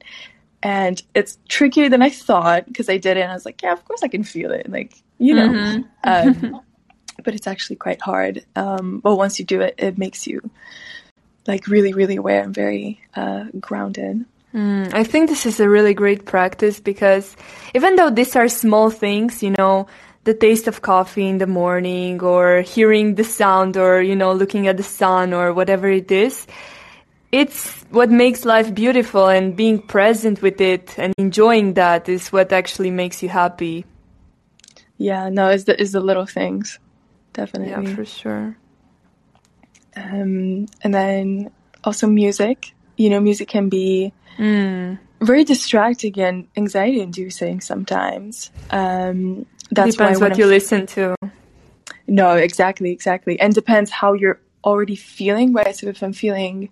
And 0.64 1.02
it's 1.14 1.38
trickier 1.48 1.90
than 1.90 2.02
I 2.02 2.10
thought 2.10 2.66
because 2.66 2.90
I 2.90 2.98
did 2.98 3.18
it 3.18 3.22
and 3.22 3.32
I 3.32 3.34
was 3.34 3.46
like, 3.46 3.62
yeah, 3.62 3.74
of 3.74 3.86
course 3.86 4.04
I 4.04 4.08
can 4.08 4.24
feel 4.24 4.52
it. 4.52 4.70
Like, 4.70 5.02
you 5.18 5.34
know. 5.34 5.50
Mhm. 5.50 5.86
Um, 6.04 6.62
but 7.24 7.34
it's 7.36 7.48
actually 7.48 7.78
quite 7.78 8.02
hard. 8.02 8.46
Um, 8.56 9.00
but 9.00 9.16
once 9.16 9.40
you 9.40 9.46
do 9.46 9.62
it, 9.62 9.76
it 9.78 9.98
makes 9.98 10.28
you 10.28 10.50
like 11.48 11.68
really, 11.68 11.94
really 11.94 12.18
aware 12.18 12.44
and 12.44 12.54
very 12.54 13.02
uh, 13.16 13.46
grounded. 13.60 14.26
Mm, 14.54 14.94
I 14.94 15.04
think 15.04 15.30
this 15.30 15.46
is 15.46 15.60
a 15.60 15.70
really 15.70 15.94
great 15.94 16.26
practice 16.26 16.80
because 16.80 17.36
even 17.76 17.96
though 17.96 18.10
these 18.10 18.36
are 18.36 18.48
small 18.48 18.90
things, 18.90 19.44
you 19.44 19.52
know, 19.52 19.88
the 20.28 20.34
taste 20.36 20.68
of 20.68 20.82
coffee 20.82 21.26
in 21.26 21.38
the 21.40 21.48
morning 21.48 22.22
or 22.22 22.60
hearing 22.62 23.16
the 23.16 23.24
sound 23.24 23.78
or, 23.78 24.02
you 24.02 24.16
know, 24.16 24.34
looking 24.34 24.68
at 24.68 24.76
the 24.76 24.84
sun 24.84 25.34
or 25.34 25.54
whatever 25.54 25.88
it 25.88 26.12
is, 26.12 26.46
it's 27.32 27.82
what 27.96 28.10
makes 28.12 28.44
life 28.44 28.76
beautiful 28.76 29.28
and 29.28 29.56
being 29.56 29.80
present 29.80 30.42
with 30.42 30.60
it 30.60 31.00
and 31.00 31.14
enjoying 31.18 31.74
that 31.76 32.10
is 32.10 32.28
what 32.36 32.52
actually 32.52 32.92
makes 32.92 33.24
you 33.24 33.30
happy. 33.30 33.86
Yeah, 34.98 35.30
no, 35.30 35.48
it's 35.50 35.64
the, 35.64 35.80
it's 35.82 35.94
the 35.94 36.02
little 36.02 36.26
things. 36.26 36.78
Definitely. 37.34 37.88
Yeah, 37.88 37.96
for 37.96 38.04
sure. 38.06 38.58
um, 39.96 40.68
and 40.84 40.94
then 40.94 41.52
also 41.84 42.08
music. 42.08 42.74
You 42.98 43.10
know, 43.10 43.20
music 43.22 43.48
can 43.48 43.70
be 43.70 44.12
Mm. 44.38 45.00
very 45.22 45.44
distracting 45.44 46.20
and 46.20 46.48
anxiety 46.56 47.00
inducing 47.02 47.62
sometimes. 47.62 48.52
Um, 48.70 49.48
that's 49.72 49.96
Depends 49.96 50.20
what 50.22 50.38
you 50.38 50.46
I'm- 50.46 50.50
listen 50.52 50.86
to. 50.88 51.16
No, 52.08 52.36
exactly, 52.36 52.92
exactly. 52.92 53.40
And 53.40 53.54
depends 53.54 53.92
how 53.92 54.14
you're 54.14 54.40
already 54.64 54.96
feeling, 54.96 55.54
right? 55.54 55.76
So 55.76 55.88
if 55.88 56.02
I'm 56.02 56.14
feeling 56.14 56.70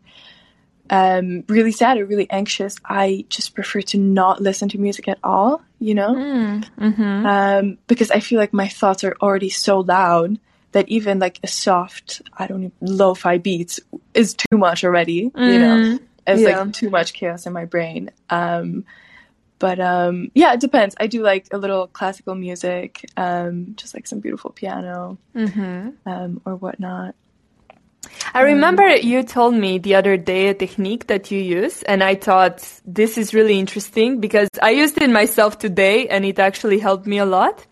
um, 0.90 1.44
really 1.50 1.72
sad 1.72 1.98
or 1.98 2.06
really 2.06 2.30
anxious, 2.30 2.78
I 2.86 3.26
just 3.30 3.56
prefer 3.56 3.82
to 3.82 3.98
not 3.98 4.42
listen 4.42 4.70
to 4.70 4.78
music 4.78 5.08
at 5.08 5.18
all, 5.24 5.62
you 5.80 5.96
know? 5.96 6.14
Mm. 6.16 6.66
hmm 6.78 7.26
Um, 7.26 7.78
because 7.88 8.12
I 8.12 8.20
feel 8.20 8.40
like 8.40 8.54
my 8.54 8.68
thoughts 8.68 9.04
are 9.04 9.16
already 9.22 9.50
so 9.50 9.80
loud 9.80 10.38
that 10.74 10.88
even 10.90 11.20
like 11.20 11.40
a 11.44 11.48
soft, 11.48 12.22
I 12.38 12.48
don't 12.48 12.62
know, 12.62 12.72
lo-fi 12.82 13.38
beats 13.40 13.80
is 14.14 14.36
too 14.36 14.58
much 14.58 14.84
already, 14.84 15.32
you 15.36 15.60
know? 15.60 15.78
Mhm. 15.78 16.00
It's 16.28 16.42
Yeah. 16.42 16.62
like 16.62 16.74
too 16.74 16.90
much 16.90 17.14
chaos 17.14 17.46
in 17.46 17.54
my 17.54 17.66
brain. 17.66 18.12
Um, 18.30 18.86
but 19.66 19.80
um, 19.80 20.30
yeah, 20.36 20.54
it 20.54 20.60
depends. 20.60 20.94
I 21.00 21.08
do 21.08 21.24
like 21.24 21.48
a 21.52 21.58
little 21.58 21.88
classical 21.88 22.36
music, 22.36 23.04
um, 23.18 23.74
just 23.76 23.96
like 23.96 24.06
some 24.06 24.20
beautiful 24.20 24.52
piano 24.52 25.18
hmm 25.34 25.90
um, 26.06 26.40
or 26.46 26.56
whatnot. 26.56 27.16
I 28.36 28.42
remember 28.42 28.88
you 28.96 29.24
told 29.24 29.56
me 29.56 29.80
the 29.80 29.96
other 29.96 30.18
day 30.18 30.50
a 30.50 30.54
technique 30.54 31.08
that 31.08 31.32
you 31.32 31.40
use, 31.40 31.82
and 31.82 32.04
I 32.04 32.14
thought 32.14 32.58
this 32.86 33.18
is 33.18 33.34
really 33.34 33.58
interesting 33.58 34.20
because 34.20 34.50
I 34.62 34.70
used 34.70 35.02
it 35.02 35.10
myself 35.10 35.58
today 35.58 36.08
and 36.10 36.26
it 36.26 36.38
actually 36.38 36.78
helped 36.78 37.08
me 37.08 37.18
a 37.18 37.26
lot. 37.26 37.66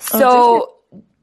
So, 0.00 0.74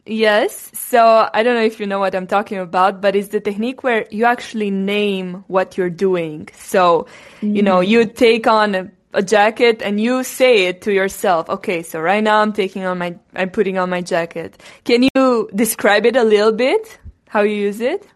yes, 0.06 0.72
so 0.74 1.30
I 1.34 1.44
don't 1.44 1.56
know 1.56 1.66
if 1.66 1.82
you 1.82 1.86
know 1.86 2.00
what 2.00 2.16
I'm 2.16 2.28
talking 2.28 2.60
about, 2.60 3.02
but 3.02 3.14
it's 3.18 3.28
the 3.28 3.42
technique 3.42 3.84
where 3.84 4.06
you 4.10 4.24
actually 4.24 4.72
name 4.72 5.44
what 5.48 5.78
you're 5.78 5.98
doing. 6.08 6.48
So, 6.56 7.08
you 7.42 7.62
know, 7.62 7.82
you 7.82 8.06
take 8.06 8.48
on 8.48 8.76
a, 8.76 8.92
a 9.14 9.22
jacket 9.22 9.82
and 9.82 10.00
you 10.00 10.24
say 10.24 10.66
it 10.66 10.82
to 10.84 10.94
yourself. 10.94 11.50
Okay, 11.50 11.84
so 11.84 12.00
right 12.00 12.24
now 12.24 12.42
I'm 12.42 12.54
taking 12.54 12.86
on 12.86 12.98
my, 12.98 13.16
I'm 13.36 13.50
putting 13.50 13.78
on 13.78 13.90
my 13.90 14.02
jacket. 14.02 14.62
Can 14.84 15.08
you 15.16 15.50
describe 15.54 16.06
it 16.06 16.16
a 16.16 16.24
little 16.24 16.52
bit? 16.52 17.00
How 17.30 17.42
you 17.42 17.56
use 17.56 17.82
it? 17.82 18.08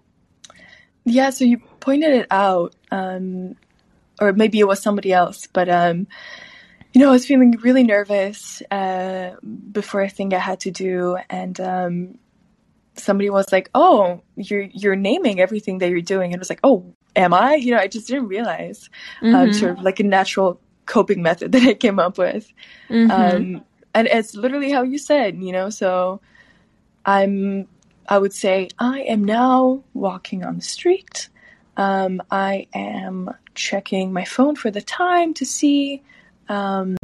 Yeah, 1.06 1.30
so 1.30 1.46
you 1.46 1.60
pointed 1.80 2.14
it 2.14 2.28
out, 2.30 2.76
um, 2.92 3.56
or 4.20 4.34
maybe 4.34 4.60
it 4.60 4.68
was 4.68 4.82
somebody 4.82 5.14
else, 5.14 5.48
but 5.48 5.70
um, 5.70 6.08
you 6.94 7.02
know, 7.02 7.10
I 7.10 7.12
was 7.12 7.26
feeling 7.26 7.52
really 7.62 7.84
nervous 7.84 8.62
uh, 8.72 9.36
before 9.72 10.02
a 10.02 10.10
thing 10.10 10.34
I 10.34 10.40
had 10.40 10.62
to 10.62 10.72
do, 10.72 11.18
and 11.30 11.60
um, 11.62 12.18
somebody 12.96 13.30
was 13.30 13.52
like, 13.52 13.70
"Oh, 13.76 14.22
you're 14.36 14.64
you're 14.64 14.96
naming 14.96 15.40
everything 15.40 15.78
that 15.78 15.90
you're 15.90 16.02
doing," 16.02 16.34
and 16.34 16.40
I 16.40 16.42
was 16.42 16.50
like, 16.50 16.62
"Oh, 16.64 16.94
am 17.16 17.34
I?" 17.34 17.56
You 17.56 17.72
know, 17.72 17.80
I 17.80 17.88
just 17.88 18.08
didn't 18.08 18.28
realize, 18.28 18.90
um, 19.22 19.54
sort 19.54 19.78
of 19.78 19.84
like 19.84 20.00
a 20.00 20.04
natural 20.04 20.60
coping 20.88 21.22
method 21.22 21.52
that 21.54 21.64
I 21.64 21.74
came 21.76 22.00
up 22.00 22.18
with, 22.18 22.52
um, 22.90 23.64
and 23.94 24.08
it's 24.08 24.36
literally 24.36 24.72
how 24.72 24.84
you 24.84 24.98
said, 24.98 25.38
you 25.42 25.52
know, 25.52 25.70
so. 25.70 26.22
I'm 27.08 27.70
I 28.10 28.18
would 28.18 28.34
say 28.34 28.70
I 28.80 29.02
am 29.02 29.24
now 29.24 29.84
walking 29.94 30.44
on 30.44 30.56
the 30.56 30.62
street. 30.62 31.30
Um, 31.76 32.22
I 32.32 32.68
am 32.74 33.30
checking 33.54 34.14
my 34.14 34.26
phone 34.26 34.56
for 34.56 34.72
the 34.72 34.82
time 34.82 35.34
to 35.36 35.46
see, 35.46 36.02
um, 36.50 36.98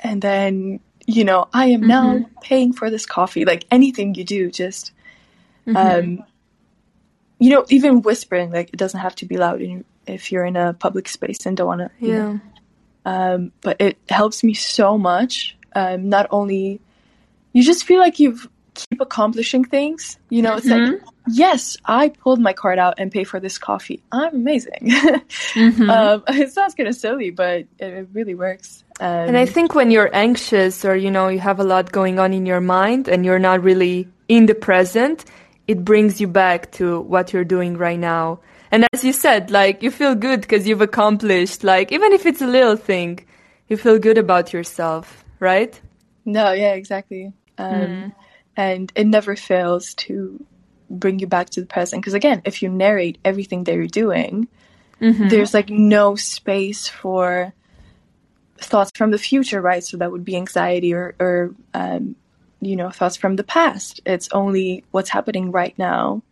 and 0.00 0.22
then 0.22 0.80
you 1.06 1.24
know 1.24 1.48
I 1.52 1.66
am 1.66 1.86
now 1.86 2.28
paying 2.42 2.72
for 2.72 2.90
this 2.90 3.06
coffee. 3.06 3.44
Like 3.44 3.64
anything 3.70 4.14
you 4.14 4.24
do, 4.24 4.50
just 4.50 4.92
um, 5.74 6.24
you 7.38 7.50
know, 7.50 7.64
even 7.68 8.02
whispering. 8.02 8.50
Like 8.50 8.70
it 8.72 8.76
doesn't 8.76 9.00
have 9.00 9.14
to 9.16 9.26
be 9.26 9.36
loud 9.36 9.60
in, 9.60 9.84
if 10.06 10.32
you're 10.32 10.44
in 10.44 10.56
a 10.56 10.72
public 10.72 11.08
space 11.08 11.44
and 11.46 11.56
don't 11.56 11.66
want 11.66 11.80
to. 11.80 11.90
Yeah. 12.00 12.38
Um, 13.04 13.52
but 13.60 13.80
it 13.80 13.98
helps 14.08 14.44
me 14.44 14.54
so 14.54 14.96
much. 14.96 15.56
Um, 15.74 16.08
not 16.08 16.26
only 16.30 16.80
you 17.52 17.62
just 17.62 17.84
feel 17.84 17.98
like 17.98 18.20
you've 18.20 18.48
keep 18.74 19.00
accomplishing 19.00 19.64
things. 19.64 20.18
You 20.30 20.42
know, 20.42 20.56
it's 20.56 20.66
like 20.66 21.00
yes, 21.28 21.76
I 21.84 22.08
pulled 22.08 22.40
my 22.40 22.52
card 22.52 22.78
out 22.78 22.94
and 22.98 23.10
paid 23.10 23.24
for 23.24 23.40
this 23.40 23.58
coffee. 23.58 24.02
I'm 24.10 24.34
amazing. 24.34 24.92
um, 25.88 26.24
it 26.28 26.52
sounds 26.52 26.74
kind 26.74 26.88
of 26.88 26.94
silly, 26.94 27.30
but 27.30 27.58
it, 27.58 27.68
it 27.78 28.08
really 28.12 28.34
works. 28.34 28.84
Um, 29.00 29.28
And 29.28 29.36
I 29.36 29.46
think 29.46 29.74
when 29.74 29.90
you're 29.90 30.10
anxious 30.14 30.84
or, 30.84 30.96
you 30.96 31.10
know, 31.10 31.28
you 31.28 31.40
have 31.40 31.60
a 31.60 31.64
lot 31.64 31.92
going 31.92 32.18
on 32.18 32.32
in 32.32 32.46
your 32.46 32.60
mind 32.60 33.08
and 33.08 33.24
you're 33.24 33.38
not 33.38 33.62
really 33.62 34.08
in 34.28 34.46
the 34.46 34.54
present, 34.54 35.24
it 35.66 35.84
brings 35.84 36.20
you 36.20 36.28
back 36.28 36.72
to 36.72 37.00
what 37.00 37.32
you're 37.32 37.44
doing 37.44 37.76
right 37.76 37.98
now. 37.98 38.40
And 38.72 38.86
as 38.92 39.04
you 39.04 39.12
said, 39.12 39.50
like, 39.50 39.82
you 39.82 39.90
feel 39.90 40.14
good 40.14 40.40
because 40.40 40.66
you've 40.66 40.80
accomplished, 40.80 41.62
like, 41.62 41.92
even 41.92 42.12
if 42.12 42.26
it's 42.26 42.42
a 42.42 42.46
little 42.46 42.76
thing, 42.76 43.20
you 43.68 43.76
feel 43.76 43.98
good 43.98 44.18
about 44.18 44.52
yourself, 44.52 45.24
right? 45.40 45.78
no, 46.24 46.52
yeah, 46.52 46.74
exactly. 46.74 47.32
Um, 47.58 48.12
And 48.56 48.92
it 48.94 49.06
never 49.06 49.36
fails 49.36 49.94
to 49.94 50.44
bring 50.90 51.18
you 51.18 51.26
back 51.26 51.50
to 51.50 51.60
the 51.60 51.66
present. 51.66 52.02
Because 52.02 52.14
again, 52.14 52.42
if 52.44 52.62
you 52.62 52.68
narrate 52.68 53.18
everything 53.24 53.64
that 53.64 53.74
you're 53.74 53.86
doing, 53.86 54.48
there's 55.00 55.54
like 55.54 55.70
no 55.70 56.16
space 56.16 56.88
for 56.88 57.54
thoughts 58.58 58.92
from 58.94 59.10
the 59.10 59.18
future, 59.18 59.60
right? 59.60 59.82
So 59.84 59.96
that 59.98 60.12
would 60.12 60.24
be 60.24 60.36
anxiety 60.36 60.94
or, 60.94 61.14
or 61.18 61.54
um, 61.74 62.16
you 62.60 62.76
know, 62.76 62.90
thoughts 62.90 63.16
from 63.16 63.36
the 63.36 63.44
past. 63.44 64.00
It's 64.06 64.28
only 64.32 64.84
what's 64.92 65.10
happening 65.10 65.50
right 65.50 65.76
now, 65.78 66.22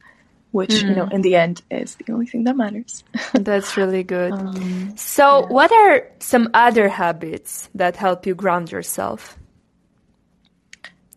which, 0.53 0.83
you 0.83 0.95
know, 0.95 1.07
in 1.13 1.23
the 1.23 1.37
end 1.37 1.63
is 1.71 1.97
the 1.97 2.13
only 2.13 2.27
thing 2.27 2.45
that 2.45 2.57
matters. 2.57 3.05
That's 3.35 3.77
really 3.77 4.03
good. 4.03 4.99
so, 4.99 5.47
what 5.47 5.71
are 5.71 6.09
some 6.19 6.51
other 6.55 6.89
habits 6.89 7.69
that 7.75 7.97
help 7.97 8.27
you 8.27 8.35
ground 8.35 8.73
yourself? 8.73 9.39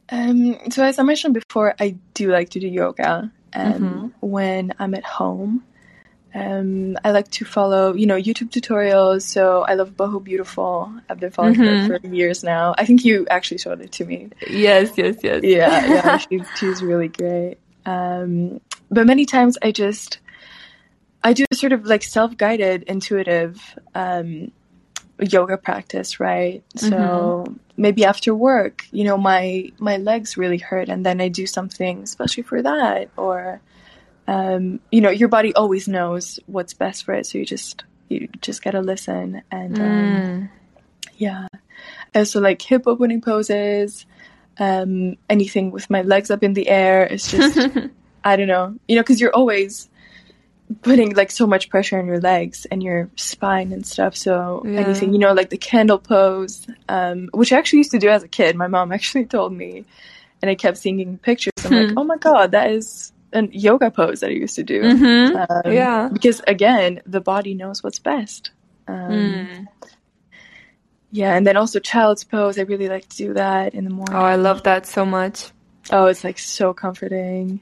Um, 0.09 0.59
so 0.69 0.83
as 0.83 0.99
I 0.99 1.03
mentioned 1.03 1.33
before, 1.33 1.73
I 1.79 1.95
do 2.13 2.31
like 2.31 2.49
to 2.49 2.59
do 2.59 2.67
yoga 2.67 3.31
um, 3.53 4.13
when 4.19 4.73
I'm 4.77 4.93
at 4.93 5.03
home. 5.03 5.63
Um, 6.35 6.97
I 7.03 7.11
like 7.11 7.29
to 7.31 7.45
follow, 7.45 7.93
you 7.93 8.05
know, 8.05 8.15
YouTube 8.15 8.49
tutorials. 8.49 9.21
So 9.21 9.61
I 9.61 9.75
love 9.75 9.91
Boho 9.91 10.23
Beautiful. 10.23 10.93
I've 11.09 11.19
been 11.19 11.31
following 11.31 11.55
her 11.55 11.87
for 11.99 12.07
years 12.07 12.43
now. 12.43 12.73
I 12.77 12.85
think 12.85 13.05
you 13.05 13.27
actually 13.29 13.59
showed 13.59 13.81
it 13.81 13.91
to 13.93 14.05
me. 14.05 14.29
Yes, 14.47 14.91
yes, 14.97 15.17
yes. 15.23 15.43
Yeah, 15.43 15.85
yeah, 15.85 16.17
she's 16.29 16.47
she's 16.57 16.81
really 16.81 17.07
great. 17.07 17.57
Um, 17.85 18.61
but 18.89 19.05
many 19.05 19.25
times 19.25 19.57
I 19.61 19.71
just 19.71 20.19
I 21.23 21.33
do 21.33 21.45
sort 21.53 21.71
of 21.71 21.85
like 21.85 22.03
self 22.03 22.35
guided, 22.37 22.83
intuitive 22.83 23.61
um, 23.95 24.51
yoga 25.19 25.57
practice, 25.57 26.19
right? 26.19 26.63
So 26.75 27.55
maybe 27.77 28.05
after 28.05 28.35
work, 28.35 28.85
you 28.91 29.03
know, 29.03 29.17
my 29.17 29.71
my 29.79 29.97
legs 29.97 30.37
really 30.37 30.57
hurt, 30.57 30.89
and 30.89 31.05
then 31.05 31.21
I 31.21 31.29
do 31.29 31.47
something 31.47 32.03
especially 32.03 32.43
for 32.43 32.61
that, 32.61 33.09
or 33.15 33.61
um, 34.27 34.79
you 34.91 35.01
know, 35.01 35.09
your 35.09 35.29
body 35.29 35.53
always 35.55 35.87
knows 35.87 36.39
what's 36.45 36.73
best 36.73 37.05
for 37.05 37.13
it, 37.13 37.25
so 37.25 37.37
you 37.37 37.45
just 37.45 37.83
you 38.09 38.27
just 38.41 38.61
gotta 38.61 38.81
listen 38.81 39.41
and 39.51 39.79
um, 39.79 40.49
yeah. 41.17 41.47
And 42.13 42.27
so 42.27 42.39
like 42.39 42.61
hip 42.61 42.83
opening 42.85 43.21
poses, 43.21 44.05
um, 44.59 45.15
anything 45.29 45.71
with 45.71 45.89
my 45.89 46.01
legs 46.01 46.29
up 46.31 46.43
in 46.43 46.53
the 46.53 46.67
air. 46.69 47.03
It's 47.03 47.29
just 47.29 47.57
I 48.23 48.35
don't 48.35 48.47
know, 48.47 48.75
you 48.87 48.95
know, 48.95 49.01
because 49.01 49.19
you're 49.19 49.35
always 49.35 49.89
putting 50.81 51.13
like 51.13 51.29
so 51.29 51.45
much 51.45 51.69
pressure 51.69 51.99
on 51.99 52.05
your 52.07 52.19
legs 52.21 52.65
and 52.71 52.81
your 52.81 53.09
spine 53.15 53.71
and 53.73 53.85
stuff. 53.85 54.15
So 54.15 54.63
Yeah. 54.65 54.79
anything, 54.79 55.13
you 55.13 55.19
know, 55.19 55.33
like 55.33 55.49
the 55.49 55.57
candle 55.57 55.99
pose, 55.99 56.65
um, 56.89 57.29
which 57.33 57.51
I 57.51 57.57
actually 57.57 57.79
used 57.79 57.91
to 57.91 57.99
do 57.99 58.09
as 58.09 58.23
a 58.23 58.27
kid. 58.27 58.55
My 58.55 58.67
mom 58.67 58.91
actually 58.97 59.25
told 59.25 59.53
me, 59.53 59.85
and 60.41 60.49
I 60.49 60.55
kept 60.55 60.77
seeing 60.77 61.17
pictures. 61.19 61.53
I'm 61.65 61.71
like, 61.71 61.91
oh 61.97 62.03
my 62.03 62.17
god, 62.17 62.51
that 62.51 62.71
is 62.71 63.11
a 63.33 63.43
yoga 63.51 63.91
pose 63.91 64.21
that 64.21 64.29
I 64.29 64.33
used 64.33 64.55
to 64.55 64.63
do. 64.63 64.81
Mhm. 64.83 65.49
Um, 65.65 65.71
Yeah. 65.73 66.09
because 66.11 66.41
again, 66.47 67.01
the 67.05 67.21
body 67.21 67.53
knows 67.55 67.83
what's 67.83 67.99
best. 67.99 68.51
Um, 68.87 69.67
Yeah, 71.13 71.35
and 71.35 71.45
then 71.45 71.57
also 71.57 71.79
child's 71.79 72.23
pose. 72.23 72.57
I 72.57 72.63
really 72.63 72.89
like 72.89 73.07
to 73.09 73.17
do 73.17 73.33
that 73.35 73.75
in 73.75 73.83
the 73.83 73.91
morning. 73.91 74.15
Oh, 74.15 74.23
I 74.25 74.35
love 74.35 74.63
that 74.63 74.87
so 74.87 75.05
much. 75.05 75.51
Oh, 75.91 76.07
it's 76.07 76.23
like 76.23 76.39
so 76.39 76.73
comforting. 76.73 77.59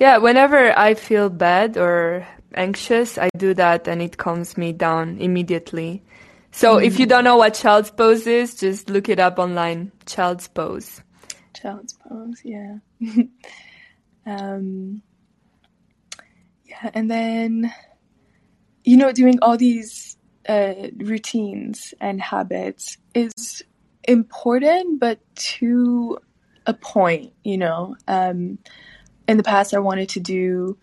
Yeah, 0.00 0.18
whenever 0.18 0.76
I 0.76 0.94
feel 0.94 1.30
bad 1.30 1.76
or 1.76 2.26
anxious, 2.52 3.16
I 3.16 3.30
do 3.36 3.54
that 3.54 3.86
and 3.86 4.02
it 4.02 4.16
calms 4.16 4.58
me 4.58 4.72
down 4.72 5.18
immediately. 5.18 6.02
So 6.50 6.78
if 6.78 6.98
you 6.98 7.06
don't 7.06 7.22
know 7.22 7.36
what 7.36 7.54
child's 7.54 7.92
pose 7.92 8.26
is, 8.26 8.56
just 8.56 8.90
look 8.90 9.08
it 9.08 9.20
up 9.20 9.38
online. 9.38 9.92
Child's 10.06 10.48
pose. 10.48 11.00
Child's 11.54 11.92
pose, 11.92 12.40
yeah. 12.42 12.78
um, 14.26 15.00
yeah, 16.64 16.90
and 16.92 17.08
then, 17.08 17.72
you 18.82 18.96
know, 18.96 19.12
doing 19.12 19.38
all 19.42 19.56
these 19.56 20.09
uh, 20.48 20.74
routines 20.96 21.94
and 22.00 22.20
habits 22.20 22.96
is 23.14 23.62
important, 24.04 25.00
but 25.00 25.18
to 25.34 26.18
a 26.66 26.74
point, 26.74 27.32
you 27.44 27.58
know. 27.58 27.96
Um, 28.08 28.58
in 29.28 29.36
the 29.36 29.42
past, 29.42 29.74
I 29.74 29.78
wanted 29.78 30.10
to 30.10 30.20
do 30.20 30.78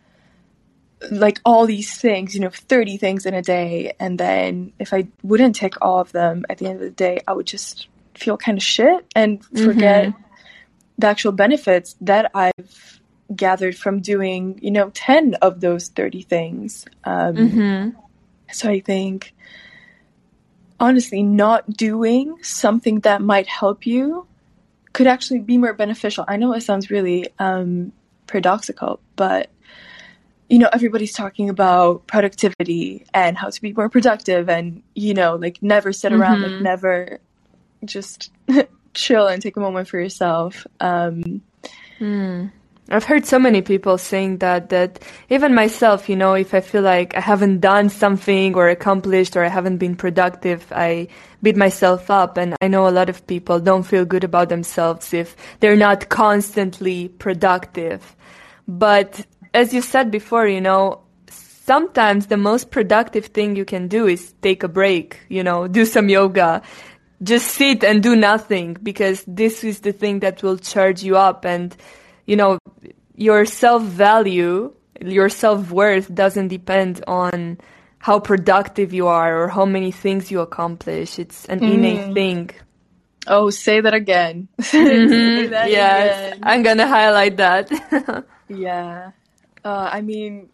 like 1.11 1.39
all 1.45 1.65
these 1.65 1.95
things, 1.97 2.33
you 2.33 2.41
know, 2.41 2.49
30 2.49 2.97
things 2.97 3.25
in 3.25 3.33
a 3.33 3.41
day. 3.41 3.93
And 3.99 4.19
then 4.19 4.73
if 4.79 4.93
I 4.93 5.07
wouldn't 5.21 5.55
tick 5.55 5.73
all 5.81 5.99
of 5.99 6.11
them 6.11 6.45
at 6.49 6.57
the 6.57 6.65
end 6.65 6.75
of 6.75 6.81
the 6.81 6.89
day, 6.91 7.19
I 7.27 7.33
would 7.33 7.45
just 7.45 7.87
feel 8.15 8.37
kind 8.37 8.57
of 8.57 8.63
shit 8.63 9.05
and 9.15 9.43
forget 9.45 10.13
the 10.97 11.07
actual 11.07 11.31
benefits 11.31 11.95
that 12.01 12.31
I've 12.33 12.99
gathered 13.35 13.77
from 13.77 14.01
doing, 14.01 14.59
you 14.61 14.71
know, 14.71 14.89
10 14.93 15.35
of 15.35 15.61
those 15.61 15.89
30 15.89 16.21
things. 16.23 16.85
Um, 17.03 17.35
Mm-hmm. 17.35 17.99
So 18.51 18.69
I 18.69 18.79
think, 18.79 19.33
honestly, 20.79 21.23
not 21.23 21.69
doing 21.69 22.37
something 22.43 23.01
that 23.01 23.21
might 23.21 23.47
help 23.47 23.85
you 23.85 24.27
could 24.93 25.07
actually 25.07 25.39
be 25.39 25.57
more 25.57 25.73
beneficial. 25.73 26.25
I 26.27 26.37
know 26.37 26.53
it 26.53 26.61
sounds 26.61 26.89
really 26.89 27.27
um, 27.39 27.91
paradoxical, 28.25 28.99
but 29.15 29.49
you 30.49 30.59
know, 30.59 30.69
everybody's 30.71 31.13
talking 31.13 31.49
about 31.49 32.07
productivity 32.07 33.05
and 33.13 33.37
how 33.37 33.49
to 33.49 33.61
be 33.61 33.73
more 33.73 33.89
productive 33.89 34.49
and, 34.49 34.81
you 34.95 35.13
know, 35.13 35.35
like 35.35 35.61
never 35.61 35.91
sit 35.91 36.13
around, 36.13 36.41
like 36.41 36.61
never 36.61 37.19
just 37.83 38.31
chill 38.93 39.27
and 39.27 39.41
take 39.41 39.57
a 39.57 39.59
moment 39.59 39.89
for 39.89 39.99
yourself. 39.99 40.65
Um, 40.79 41.41
I've 42.89 43.03
heard 43.03 43.25
so 43.25 43.37
many 43.37 43.61
people 43.61 43.97
saying 43.97 44.37
that, 44.37 44.69
that 44.69 44.99
even 45.29 45.53
myself, 45.53 46.07
you 46.07 46.15
know, 46.15 46.35
if 46.35 46.53
I 46.53 46.61
feel 46.61 46.83
like 46.83 47.15
I 47.17 47.19
haven't 47.19 47.59
done 47.59 47.89
something 47.89 48.55
or 48.55 48.69
accomplished 48.69 49.35
or 49.35 49.43
I 49.43 49.49
haven't 49.49 49.77
been 49.77 49.97
productive, 49.97 50.65
I 50.71 51.09
beat 51.43 51.57
myself 51.57 52.09
up. 52.09 52.37
And 52.37 52.55
I 52.61 52.69
know 52.69 52.87
a 52.87 52.89
lot 52.89 53.09
of 53.09 53.27
people 53.27 53.59
don't 53.59 53.83
feel 53.83 54.05
good 54.05 54.23
about 54.23 54.47
themselves 54.47 55.13
if 55.13 55.35
they're 55.59 55.75
not 55.75 56.07
constantly 56.07 57.09
productive. 57.09 58.15
But 58.69 59.25
as 59.53 59.73
you 59.73 59.81
said 59.81 60.09
before, 60.09 60.47
you 60.47 60.61
know, 60.61 61.01
sometimes 61.29 62.27
the 62.27 62.37
most 62.37 62.71
productive 62.71 63.25
thing 63.25 63.57
you 63.57 63.65
can 63.65 63.89
do 63.89 64.07
is 64.07 64.33
take 64.41 64.63
a 64.63 64.69
break, 64.69 65.19
you 65.27 65.43
know, 65.43 65.67
do 65.67 65.83
some 65.83 66.07
yoga, 66.07 66.61
just 67.21 67.47
sit 67.51 67.83
and 67.83 68.01
do 68.01 68.15
nothing 68.15 68.77
because 68.81 69.25
this 69.27 69.65
is 69.65 69.81
the 69.81 69.91
thing 69.91 70.19
that 70.19 70.41
will 70.41 70.57
charge 70.57 71.03
you 71.03 71.17
up 71.17 71.43
and 71.43 71.75
you 72.27 72.35
know 72.35 72.59
your 73.15 73.45
self-value 73.45 74.71
your 75.01 75.29
self-worth 75.29 76.13
doesn't 76.13 76.49
depend 76.49 77.03
on 77.07 77.57
how 77.99 78.19
productive 78.19 78.93
you 78.93 79.07
are 79.07 79.43
or 79.43 79.47
how 79.47 79.65
many 79.65 79.91
things 79.91 80.31
you 80.31 80.39
accomplish. 80.39 81.19
It's 81.19 81.45
an 81.45 81.63
innate 81.63 82.13
thing. 82.13 82.51
Oh, 83.25 83.49
say 83.49 83.81
that 83.81 83.93
again. 83.93 84.47
say 84.61 85.47
that 85.47 85.69
yes 85.69 86.33
again. 86.33 86.39
i'm 86.43 86.63
gonna 86.63 86.87
highlight 86.87 87.37
that. 87.37 88.25
Yeah. 88.49 89.11
Uh, 89.63 89.89
I 89.91 90.01
mean, 90.01 90.49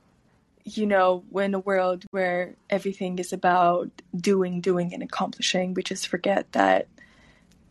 you 0.64 0.86
know, 0.86 1.24
we're 1.30 1.44
in 1.44 1.54
a 1.54 1.60
world 1.60 2.06
where 2.12 2.56
everything 2.70 3.20
is 3.20 3.34
about 3.34 3.92
doing, 4.16 4.62
doing, 4.62 4.94
and 4.94 5.04
accomplishing, 5.04 5.74
we 5.74 5.84
just 5.84 6.08
forget 6.08 6.52
that 6.54 6.88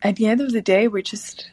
at 0.01 0.15
the 0.15 0.27
end 0.27 0.41
of 0.41 0.51
the 0.51 0.61
day, 0.61 0.87
we're 0.87 1.01
just, 1.01 1.49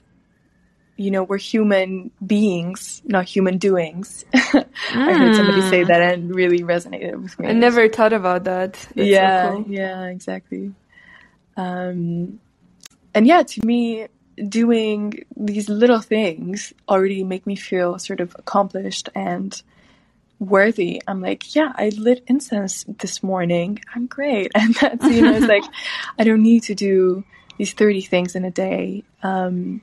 you 1.01 1.11
know, 1.11 1.23
we're 1.23 1.39
human 1.39 2.11
beings, 2.25 3.01
not 3.07 3.25
human 3.25 3.57
doings. 3.57 4.27
I 4.35 4.67
heard 4.93 5.35
somebody 5.35 5.63
say 5.63 5.83
that 5.83 6.03
and 6.03 6.35
really 6.35 6.61
resonated 6.61 7.23
with 7.23 7.39
me. 7.39 7.49
i 7.49 7.53
never 7.53 7.89
thought 7.89 8.13
about 8.13 8.45
that 8.45 8.75
That's 8.75 8.95
so 8.95 9.03
yeah, 9.03 9.51
cool. 9.51 9.65
yeah, 9.67 10.05
exactly. 10.09 10.75
Um, 11.57 12.39
and 13.15 13.27
yeah, 13.27 13.43
to 13.43 13.67
me, 13.67 14.09
doing 14.47 15.25
these 15.35 15.71
little 15.71 16.01
things 16.01 16.75
already 16.87 17.25
make 17.25 17.47
me 17.47 17.57
feel 17.57 17.99
sort 17.99 18.21
of 18.21 18.37
accomplished 18.39 19.09
and 19.15 19.63
worthy. 20.39 21.01
I'm 21.09 21.23
like, 21.23 21.55
yeah, 21.55 21.73
I 21.77 21.89
lit 21.97 22.25
incense 22.27 22.85
this 22.99 23.23
morning. 23.23 23.81
I'm 23.95 24.07
great. 24.07 24.53
And 24.55 24.75
that's, 24.75 25.05
you 25.07 25.23
know, 25.23 25.35
it's 25.35 25.47
like, 25.47 25.65
I 26.19 26.25
don't 26.25 26.43
need 26.43 26.65
to 26.65 26.75
do 26.75 27.25
these 27.57 27.73
30 27.73 28.03
things 28.03 28.37
in 28.37 28.45
a 28.45 28.51
day, 28.51 29.03
um, 29.23 29.81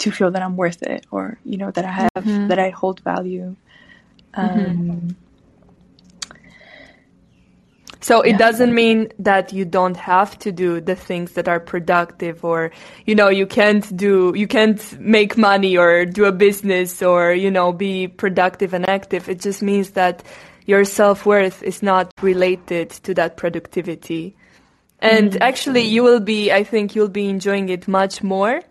to 0.00 0.10
feel 0.10 0.30
that 0.32 0.42
I'm 0.42 0.56
worth 0.56 0.82
it 0.82 1.06
or, 1.10 1.38
you 1.44 1.56
know, 1.56 1.70
that 1.70 1.84
I 1.84 1.90
have, 1.90 2.24
mm-hmm. 2.24 2.48
that 2.48 2.58
I 2.58 2.70
hold 2.70 3.00
value. 3.00 3.54
Um, 4.34 4.48
mm-hmm. 4.48 5.08
So 8.02 8.22
it 8.22 8.32
Yeah. 8.32 8.38
doesn't 8.38 8.74
mean 8.74 9.12
that 9.18 9.52
you 9.52 9.66
don't 9.66 9.96
have 9.96 10.38
to 10.38 10.50
do 10.50 10.80
the 10.80 10.96
things 10.96 11.32
that 11.32 11.48
are 11.48 11.60
productive 11.60 12.44
or, 12.44 12.70
you 13.04 13.14
know, 13.14 13.28
you 13.28 13.46
can't 13.46 13.84
do, 13.94 14.32
you 14.34 14.46
can't 14.46 14.80
make 14.98 15.36
money 15.36 15.76
or 15.76 16.06
do 16.06 16.24
a 16.24 16.32
business 16.32 17.02
or, 17.02 17.34
you 17.34 17.50
know, 17.50 17.72
be 17.72 18.08
productive 18.08 18.72
and 18.72 18.88
active. 18.88 19.28
It 19.28 19.40
just 19.40 19.60
means 19.62 19.90
that 19.90 20.22
your 20.64 20.84
self-worth 20.84 21.62
is 21.62 21.82
not 21.82 22.10
related 22.22 22.88
to 23.04 23.12
that 23.14 23.36
productivity. 23.36 24.34
And 25.00 25.32
mm-hmm. 25.32 25.42
actually 25.42 25.82
you 25.82 26.02
will 26.02 26.20
be, 26.20 26.50
I 26.50 26.64
think 26.64 26.94
you'll 26.94 27.08
be 27.08 27.28
enjoying 27.28 27.68
it 27.68 27.86
much 27.86 28.22
more 28.22 28.62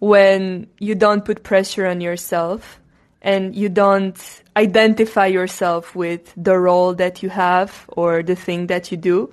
when 0.00 0.66
you 0.78 0.94
don't 0.94 1.24
put 1.24 1.42
pressure 1.44 1.86
on 1.86 2.00
yourself 2.00 2.80
and 3.22 3.54
you 3.54 3.68
don't 3.68 4.42
identify 4.56 5.26
yourself 5.26 5.94
with 5.94 6.32
the 6.36 6.58
role 6.58 6.94
that 6.94 7.22
you 7.22 7.28
have 7.28 7.84
or 7.88 8.22
the 8.22 8.34
thing 8.34 8.66
that 8.66 8.90
you 8.90 8.96
do, 8.96 9.30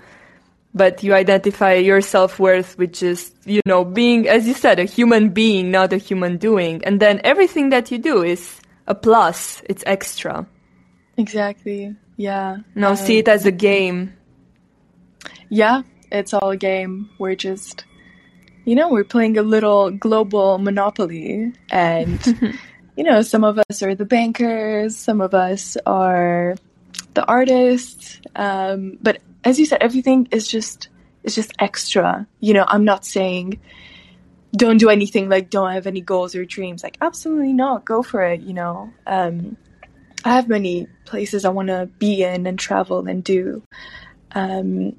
but 0.74 1.02
you 1.04 1.14
identify 1.14 1.74
your 1.74 2.02
self-worth 2.02 2.78
with 2.78 2.94
just, 2.94 3.34
you 3.46 3.62
know, 3.66 3.84
being, 3.86 4.28
as 4.28 4.46
you 4.46 4.54
said, 4.54 4.78
a 4.78 4.84
human 4.84 5.30
being, 5.30 5.72
not 5.72 5.94
a 5.94 5.98
human 5.98 6.38
doing. 6.38 6.84
And 6.84 7.00
then 7.00 7.22
everything 7.24 7.70
that 7.70 7.90
you 7.90 7.98
do 7.98 8.22
is 8.22 8.60
a 8.86 8.94
plus. 8.94 9.64
It's 9.66 9.84
extra. 9.88 10.46
exactly. 11.18 11.96
Yeah. 12.18 12.58
Now 12.76 12.96
see 12.96 13.16
um, 13.16 13.20
it 13.20 13.28
as 13.28 13.46
a 13.46 13.52
game. 13.52 14.14
Yeah, 15.50 15.84
it's 16.12 16.34
all 16.34 16.52
a 16.52 16.58
game. 16.58 17.10
We're 17.18 17.36
just, 17.36 17.86
you 18.68 18.76
know, 18.76 18.90
we're 18.90 19.06
playing 19.06 19.38
a 19.38 19.42
little 19.42 19.92
global 19.92 20.58
monopoly. 20.58 21.54
And, 21.72 22.20
you 22.98 23.04
know, 23.06 23.22
some 23.22 23.46
of 23.46 23.58
us 23.58 23.82
are 23.82 23.96
the 23.96 24.04
bankers, 24.04 24.98
some 24.98 25.22
of 25.22 25.34
us 25.34 25.78
are 25.86 26.56
the 27.14 27.26
artists. 27.26 28.20
Um, 28.36 28.98
but 29.02 29.22
as 29.46 29.58
you 29.58 29.66
said, 29.66 29.82
everything 29.82 30.28
is 30.32 30.50
just, 30.50 30.90
is 31.24 31.34
just 31.34 31.54
extra. 31.60 32.28
You 32.42 32.54
know, 32.56 32.66
I'm 32.68 32.84
not 32.84 33.06
saying 33.06 33.62
don't 34.54 34.80
do 34.80 34.90
anything, 34.90 35.30
like 35.30 35.50
don't 35.50 35.72
have 35.72 35.88
any 35.88 36.02
goals 36.02 36.36
or 36.36 36.44
dreams. 36.44 36.84
Like, 36.84 36.98
absolutely 37.00 37.54
not. 37.54 37.86
Go 37.86 38.04
for 38.04 38.22
it, 38.22 38.42
you 38.42 38.54
know. 38.54 38.92
Um, 39.06 39.56
I 40.26 40.34
have 40.36 40.50
many 40.50 40.88
places 41.06 41.46
I 41.46 41.50
want 41.50 41.70
to 41.70 41.90
be 42.00 42.22
in 42.22 42.46
and 42.46 42.60
travel 42.60 43.08
and 43.08 43.24
do. 43.24 43.64
Um, 44.34 44.98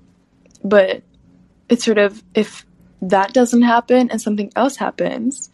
but 0.64 1.02
it's 1.68 1.84
sort 1.84 1.98
of 1.98 2.22
if 2.34 2.64
that 3.02 3.32
doesn't 3.32 3.62
happen 3.62 4.10
and 4.10 4.20
something 4.20 4.52
else 4.56 4.76
happens, 4.76 5.50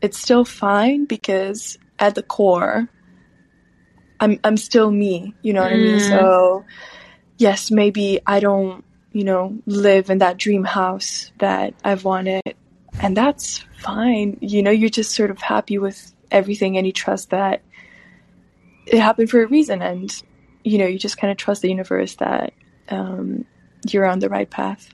it's 0.00 0.18
still 0.18 0.44
fine 0.44 1.04
because 1.04 1.78
at 1.98 2.14
the 2.14 2.22
core, 2.22 2.88
I'm 4.18 4.38
I'm 4.44 4.56
still 4.56 4.90
me. 4.90 5.34
You 5.42 5.52
know 5.52 5.62
what 5.62 5.72
I 5.72 5.76
mean? 5.76 6.00
So 6.00 6.64
yes, 7.38 7.70
maybe 7.70 8.20
I 8.26 8.40
don't, 8.40 8.84
you 9.12 9.24
know, 9.24 9.58
live 9.66 10.10
in 10.10 10.18
that 10.18 10.36
dream 10.36 10.64
house 10.64 11.32
that 11.38 11.74
I've 11.82 12.04
wanted. 12.04 12.54
And 13.00 13.16
that's 13.16 13.64
fine. 13.78 14.36
You 14.40 14.62
know, 14.62 14.70
you're 14.70 14.90
just 14.90 15.14
sort 15.14 15.30
of 15.30 15.40
happy 15.40 15.78
with 15.78 16.12
everything 16.30 16.76
and 16.76 16.86
you 16.86 16.92
trust 16.92 17.30
that 17.30 17.62
it 18.86 18.98
happened 18.98 19.30
for 19.30 19.42
a 19.42 19.46
reason. 19.46 19.80
And, 19.80 20.14
you 20.64 20.78
know, 20.78 20.86
you 20.86 20.98
just 20.98 21.16
kind 21.16 21.30
of 21.30 21.38
trust 21.38 21.62
the 21.62 21.70
universe 21.70 22.16
that 22.16 22.52
um, 22.90 23.46
you're 23.88 24.06
on 24.06 24.18
the 24.18 24.28
right 24.28 24.50
path. 24.50 24.90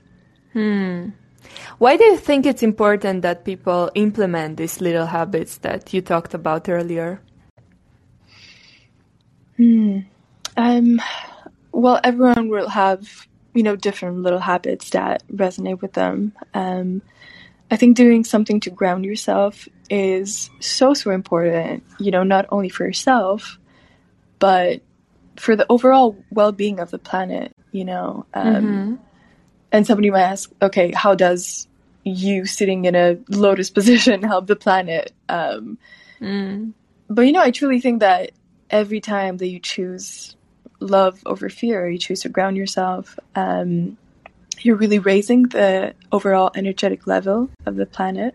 Hmm. 0.53 1.09
Why 1.77 1.97
do 1.97 2.03
you 2.05 2.17
think 2.17 2.45
it's 2.45 2.63
important 2.63 3.21
that 3.21 3.45
people 3.45 3.91
implement 3.95 4.57
these 4.57 4.81
little 4.81 5.05
habits 5.05 5.57
that 5.59 5.93
you 5.93 6.01
talked 6.01 6.33
about 6.33 6.67
earlier? 6.69 7.21
Hmm. 9.57 9.99
Um, 10.55 11.01
well, 11.71 11.99
everyone 12.03 12.49
will 12.49 12.69
have, 12.69 13.27
you 13.53 13.63
know, 13.63 13.75
different 13.75 14.17
little 14.17 14.39
habits 14.39 14.89
that 14.91 15.23
resonate 15.31 15.81
with 15.81 15.93
them. 15.93 16.33
Um, 16.53 17.01
I 17.69 17.75
think 17.75 17.97
doing 17.97 18.23
something 18.23 18.59
to 18.61 18.69
ground 18.69 19.05
yourself 19.05 19.67
is 19.89 20.49
so, 20.59 20.93
so 20.93 21.11
important, 21.11 21.83
you 21.99 22.11
know, 22.11 22.23
not 22.23 22.45
only 22.49 22.69
for 22.69 22.85
yourself, 22.85 23.59
but 24.39 24.81
for 25.35 25.55
the 25.55 25.65
overall 25.69 26.17
well 26.31 26.51
being 26.51 26.79
of 26.79 26.91
the 26.91 26.97
planet, 26.97 27.51
you 27.71 27.85
know. 27.85 28.25
Um, 28.33 28.55
mm-hmm. 28.55 28.95
And 29.77 29.85
somebody 29.85 30.09
might 30.09 30.23
ask, 30.23 30.51
okay, 30.59 30.91
how 30.91 31.13
does 31.13 31.67
you 32.03 32.47
sitting 32.47 32.85
in 32.85 32.95
a 32.95 33.19
lotus 33.29 33.69
position 33.77 34.23
help 34.23 34.47
the 34.47 34.55
planet? 34.55 35.13
Um, 35.29 35.77
mm. 36.19 36.73
But, 37.07 37.21
you 37.21 37.31
know, 37.31 37.43
I 37.43 37.51
truly 37.51 37.79
think 37.79 37.99
that 37.99 38.31
every 38.71 38.99
time 38.99 39.37
that 39.37 39.45
you 39.47 39.59
choose 39.59 40.35
love 40.79 41.19
over 41.27 41.47
fear, 41.47 41.87
you 41.87 41.99
choose 41.99 42.21
to 42.21 42.29
ground 42.29 42.57
yourself, 42.57 43.19
um, 43.35 43.99
you're 44.61 44.77
really 44.77 44.97
raising 44.97 45.43
the 45.43 45.93
overall 46.11 46.49
energetic 46.55 47.05
level 47.05 47.47
of 47.67 47.75
the 47.75 47.85
planet. 47.85 48.33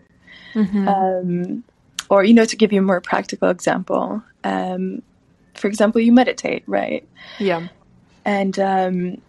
Mm-hmm. 0.53 0.87
Um, 0.87 1.63
or, 2.09 2.23
you 2.23 2.33
know, 2.33 2.45
to 2.45 2.55
give 2.55 2.71
you 2.71 2.79
a 2.79 2.83
more 2.83 3.01
practical 3.01 3.49
example, 3.49 4.23
um, 4.45 5.01
for 5.55 5.67
example, 5.67 5.99
you 5.99 6.13
meditate, 6.13 6.63
right? 6.67 7.05
Yeah. 7.37 7.67
And 8.23 8.57
um, 8.59 9.21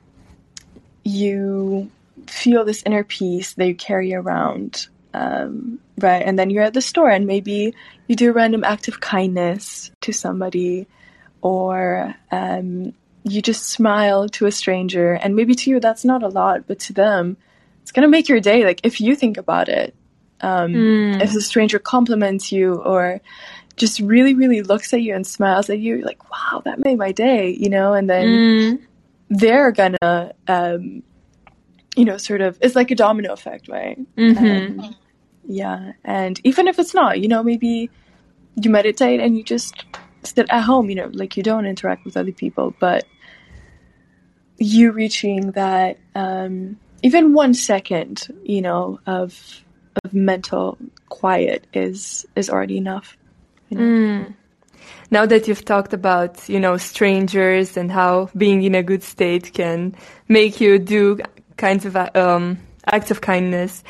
you 1.03 1.91
feel 2.31 2.65
this 2.65 2.83
inner 2.85 3.05
peace 3.05 3.55
that 3.55 3.67
you 3.67 3.75
carry 3.75 4.15
around, 4.15 4.89
um, 5.13 5.79
right? 5.99 6.23
And 6.23 6.39
then 6.39 6.51
you're 6.51 6.63
at 6.63 6.75
the 6.75 6.83
store 6.83 7.11
and 7.11 7.27
maybe 7.27 7.75
you 8.07 8.17
do 8.17 8.31
a 8.31 8.33
random 8.33 8.65
act 8.65 8.89
of 8.89 9.01
kindness 9.01 9.91
to 10.03 10.13
somebody 10.13 10.87
or 11.41 12.15
um, 12.31 12.95
you 13.23 13.43
just 13.43 13.69
smile 13.69 14.29
to 14.31 14.47
a 14.47 14.53
stranger. 14.53 15.13
And 15.13 15.37
maybe 15.37 15.55
to 15.55 15.71
you, 15.71 15.81
that's 15.81 16.05
not 16.05 16.23
a 16.23 16.29
lot, 16.29 16.67
but 16.67 16.79
to 16.81 16.93
them, 16.93 17.37
it's 17.83 17.93
going 17.93 18.03
to 18.03 18.09
make 18.09 18.29
your 18.29 18.41
day. 18.41 18.65
Like 18.65 18.81
if 18.83 19.01
you 19.01 19.15
think 19.15 19.37
about 19.37 19.69
it, 19.69 19.95
um, 20.41 20.73
mm. 20.73 21.23
if 21.23 21.35
a 21.35 21.41
stranger 21.41 21.79
compliments 21.79 22.53
you 22.53 22.75
or 22.75 23.21
just 23.77 24.01
really, 24.01 24.35
really 24.35 24.63
looks 24.63 24.93
at 24.93 25.03
you 25.03 25.15
and 25.15 25.27
smiles 25.27 25.71
at 25.71 25.79
you, 25.79 26.03
like, 26.03 26.31
wow, 26.31 26.63
that 26.65 26.79
made 26.79 26.99
my 26.99 27.13
day, 27.13 27.51
you 27.51 27.69
know, 27.69 27.93
and 27.93 28.09
then 28.09 28.27
mm. 28.27 28.83
they're 29.31 29.73
gonna, 29.73 30.33
um, 30.47 31.03
you 31.97 32.05
know, 32.05 32.17
sort 32.17 32.41
of, 32.41 32.59
it's 32.61 32.75
like 32.75 32.91
a 32.91 32.95
domino 32.95 33.33
effect, 33.33 33.69
right? 33.69 33.99
Mm-hmm. 34.17 34.81
Um, 34.81 34.97
yeah. 35.47 35.93
And 36.05 36.41
even 36.45 36.69
if 36.69 36.79
it's 36.79 36.95
not, 36.95 37.21
you 37.21 37.29
know, 37.29 37.43
maybe 37.43 37.91
you 38.57 38.71
meditate 38.71 39.21
and 39.21 39.37
you 39.37 39.45
just 39.45 39.85
sit 40.23 40.47
at 40.51 40.63
home, 40.63 40.89
you 40.89 40.97
know, 40.97 41.11
like 41.13 41.37
you 41.37 41.43
don't 41.43 41.67
interact 41.67 42.05
with 42.05 42.17
other 42.17 42.33
people, 42.33 42.75
but 42.79 43.05
you 44.59 44.93
reaching 44.93 45.53
that, 45.53 45.99
um, 46.15 46.79
even 47.03 47.35
one 47.35 47.55
second, 47.55 48.29
you 48.45 48.63
know, 48.63 49.01
of, 49.07 49.63
of 50.05 50.15
mental 50.15 50.79
quiet 51.09 51.67
is, 51.75 52.27
is 52.35 52.49
already 52.49 52.77
enough. 52.77 53.17
You 53.69 53.79
know? 53.79 53.85
mm. 53.85 54.35
Now 55.11 55.27
that 55.27 55.47
you've 55.47 55.65
talked 55.65 55.93
about, 55.93 56.49
you 56.49 56.59
know, 56.59 56.77
strangers 56.77 57.77
and 57.77 57.91
how 57.91 58.31
being 58.37 58.63
in 58.63 58.75
a 58.75 58.83
good 58.83 59.03
state 59.03 59.53
can 59.53 59.95
make 60.29 60.61
you 60.61 60.79
do 60.79 61.19
kinds 61.57 61.87
of 61.87 61.97
um, 61.97 62.59
acts 62.87 63.11
of 63.11 63.21
kindness, 63.21 63.83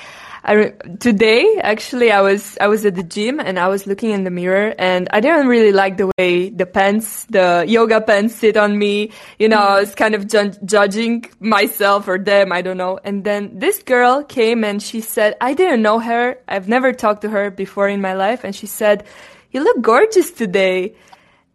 I, 0.46 0.74
today 1.00 1.58
actually 1.62 2.12
I 2.12 2.20
was 2.20 2.58
I 2.60 2.66
was 2.66 2.84
at 2.84 2.96
the 2.96 3.02
gym 3.02 3.40
and 3.40 3.58
I 3.58 3.68
was 3.68 3.86
looking 3.86 4.10
in 4.10 4.24
the 4.24 4.30
mirror 4.30 4.74
and 4.78 5.08
I 5.10 5.20
didn't 5.20 5.46
really 5.46 5.72
like 5.72 5.96
the 5.96 6.10
way 6.18 6.50
the 6.50 6.66
pants 6.66 7.24
the 7.30 7.64
yoga 7.66 8.02
pants 8.02 8.34
sit 8.34 8.58
on 8.58 8.78
me. 8.78 9.10
You 9.38 9.48
know 9.48 9.56
I 9.56 9.80
was 9.80 9.94
kind 9.94 10.14
of 10.14 10.28
ju- 10.28 10.52
judging 10.66 11.24
myself 11.40 12.08
or 12.08 12.18
them 12.18 12.52
I 12.52 12.60
don't 12.60 12.76
know. 12.76 13.00
And 13.04 13.24
then 13.24 13.58
this 13.58 13.82
girl 13.82 14.22
came 14.22 14.64
and 14.64 14.82
she 14.82 15.00
said 15.00 15.34
I 15.40 15.54
didn't 15.54 15.80
know 15.80 15.98
her. 15.98 16.38
I've 16.46 16.68
never 16.68 16.92
talked 16.92 17.22
to 17.22 17.30
her 17.30 17.50
before 17.50 17.88
in 17.88 18.02
my 18.02 18.12
life. 18.12 18.44
And 18.44 18.54
she 18.54 18.66
said 18.66 19.04
you 19.50 19.64
look 19.64 19.80
gorgeous 19.80 20.30
today. 20.30 20.94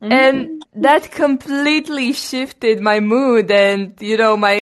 Mm-hmm. 0.02 0.12
And 0.12 0.66
that 0.76 1.12
completely 1.12 2.14
shifted 2.14 2.80
my 2.80 3.02
mood 3.02 3.52
and, 3.52 3.94
you 4.00 4.16
know, 4.16 4.38
my 4.38 4.58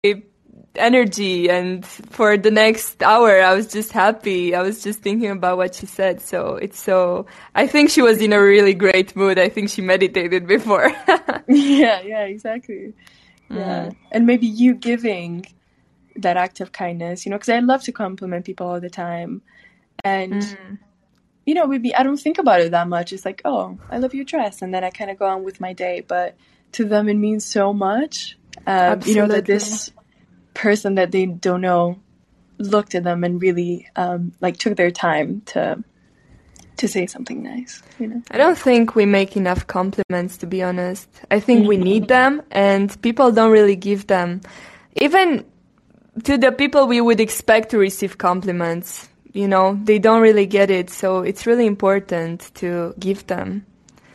energy. 0.74 1.50
And 1.50 1.84
for 1.84 2.36
the 2.36 2.50
next 2.50 3.02
hour, 3.02 3.40
I 3.40 3.54
was 3.54 3.68
just 3.68 3.92
happy. 3.92 4.54
I 4.54 4.62
was 4.62 4.82
just 4.82 5.00
thinking 5.00 5.30
about 5.30 5.56
what 5.56 5.74
she 5.74 5.86
said. 5.86 6.20
So 6.20 6.56
it's 6.56 6.80
so, 6.80 7.26
I 7.54 7.66
think 7.66 7.90
she 7.90 8.02
was 8.02 8.20
in 8.20 8.32
a 8.32 8.42
really 8.42 8.74
great 8.74 9.14
mood. 9.16 9.38
I 9.38 9.48
think 9.48 9.70
she 9.70 9.82
meditated 9.82 10.46
before. 10.46 10.88
yeah, 11.48 12.00
yeah, 12.00 12.24
exactly. 12.24 12.94
Yeah. 13.50 13.86
Mm. 13.86 13.96
And 14.12 14.26
maybe 14.26 14.46
you 14.46 14.74
giving 14.74 15.46
that 16.16 16.36
act 16.36 16.60
of 16.60 16.72
kindness, 16.72 17.24
you 17.24 17.30
know, 17.30 17.36
because 17.36 17.48
I 17.48 17.60
love 17.60 17.82
to 17.84 17.92
compliment 17.92 18.44
people 18.44 18.66
all 18.66 18.80
the 18.80 18.90
time. 18.90 19.42
And, 20.04 20.42
mm 20.42 20.78
you 21.48 21.54
know, 21.54 21.66
maybe 21.66 21.94
I 21.94 22.02
don't 22.02 22.18
think 22.18 22.36
about 22.36 22.60
it 22.60 22.72
that 22.72 22.88
much. 22.88 23.10
It's 23.10 23.24
like, 23.24 23.40
oh, 23.46 23.78
I 23.88 23.96
love 23.96 24.12
your 24.12 24.26
dress, 24.26 24.60
and 24.60 24.74
then 24.74 24.84
I 24.84 24.90
kind 24.90 25.10
of 25.10 25.18
go 25.18 25.24
on 25.24 25.44
with 25.44 25.62
my 25.62 25.72
day. 25.72 26.04
But 26.06 26.36
to 26.72 26.84
them, 26.84 27.08
it 27.08 27.14
means 27.14 27.42
so 27.46 27.72
much. 27.72 28.36
Um, 28.66 29.00
you 29.06 29.14
know 29.14 29.26
that 29.28 29.46
this 29.46 29.90
person 30.58 30.96
that 30.96 31.10
they 31.12 31.26
don't 31.26 31.60
know 31.60 31.98
looked 32.58 32.94
at 32.94 33.04
them 33.04 33.22
and 33.24 33.40
really 33.40 33.88
um, 33.96 34.32
like 34.40 34.56
took 34.58 34.76
their 34.76 34.90
time 34.90 35.42
to 35.46 35.82
to 36.76 36.86
say 36.86 37.06
something 37.06 37.42
nice. 37.42 37.82
You 37.98 38.06
know, 38.06 38.22
I 38.30 38.36
don't 38.36 38.58
think 38.58 38.94
we 38.94 39.04
make 39.06 39.36
enough 39.36 39.66
compliments. 39.66 40.36
To 40.38 40.46
be 40.46 40.62
honest, 40.62 41.08
I 41.30 41.40
think 41.40 41.66
we 41.66 41.76
need 41.76 42.08
them, 42.08 42.42
and 42.50 43.00
people 43.02 43.32
don't 43.32 43.50
really 43.50 43.76
give 43.76 44.06
them. 44.06 44.40
Even 44.96 45.44
to 46.24 46.36
the 46.36 46.52
people 46.52 46.86
we 46.86 47.00
would 47.00 47.20
expect 47.20 47.70
to 47.70 47.78
receive 47.78 48.18
compliments 48.18 49.08
you 49.32 49.46
know, 49.46 49.78
they 49.84 49.98
don't 49.98 50.20
really 50.20 50.46
get 50.46 50.70
it. 50.70 50.90
So 50.90 51.22
it's 51.22 51.46
really 51.46 51.66
important 51.66 52.50
to 52.56 52.94
give 52.98 53.26
them. 53.26 53.64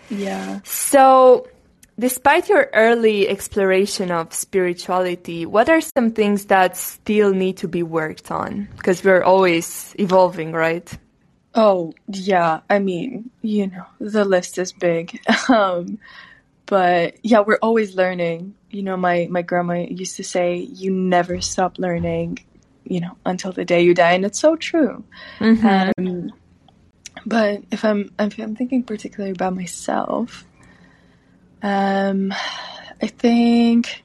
Yeah. 0.10 0.60
So, 0.63 1.47
despite 1.97 2.49
your 2.49 2.69
early 2.73 3.27
exploration 3.27 4.12
of 4.12 4.34
spirituality, 4.34 5.45
what 5.45 5.69
are 5.69 5.82
some 5.82 6.12
things 6.12 6.45
that 6.45 6.77
still 6.77 7.34
need 7.34 7.58
to 7.58 7.67
be 7.67 7.84
worked 7.84 8.32
on? 8.32 8.67
Because 8.77 9.03
we're 9.03 9.23
always 9.23 9.95
evolving, 9.99 10.51
right? 10.51 10.91
Oh, 11.56 11.93
yeah. 12.08 12.62
I 12.69 12.79
mean, 12.79 13.29
you 13.41 13.67
know, 13.67 13.86
the 13.99 14.25
list 14.25 14.58
is 14.58 14.71
big. 14.71 15.19
um, 15.49 15.99
but 16.65 17.15
yeah, 17.23 17.41
we're 17.41 17.60
always 17.62 17.95
learning. 17.95 18.56
You 18.71 18.82
know, 18.84 18.97
my, 18.97 19.27
my 19.29 19.43
grandma 19.43 19.75
used 19.75 20.17
to 20.17 20.23
say, 20.23 20.56
you 20.56 20.91
never 20.91 21.41
stop 21.41 21.77
learning 21.77 22.39
you 22.86 22.99
know, 22.99 23.17
until 23.25 23.51
the 23.51 23.65
day 23.65 23.84
you 23.84 23.93
die, 23.93 24.13
and 24.13 24.25
it's 24.25 24.39
so 24.39 24.56
true. 24.56 25.03
Mm-hmm. 25.39 26.06
Um, 26.06 26.32
but 27.25 27.63
if 27.71 27.86
I'm 27.86 28.12
if 28.19 28.38
I'm 28.38 28.56
thinking 28.56 28.84
particularly 28.84 29.32
about 29.32 29.56
myself, 29.56 30.45
um, 31.63 32.34
I 33.02 33.08
think 33.08 34.04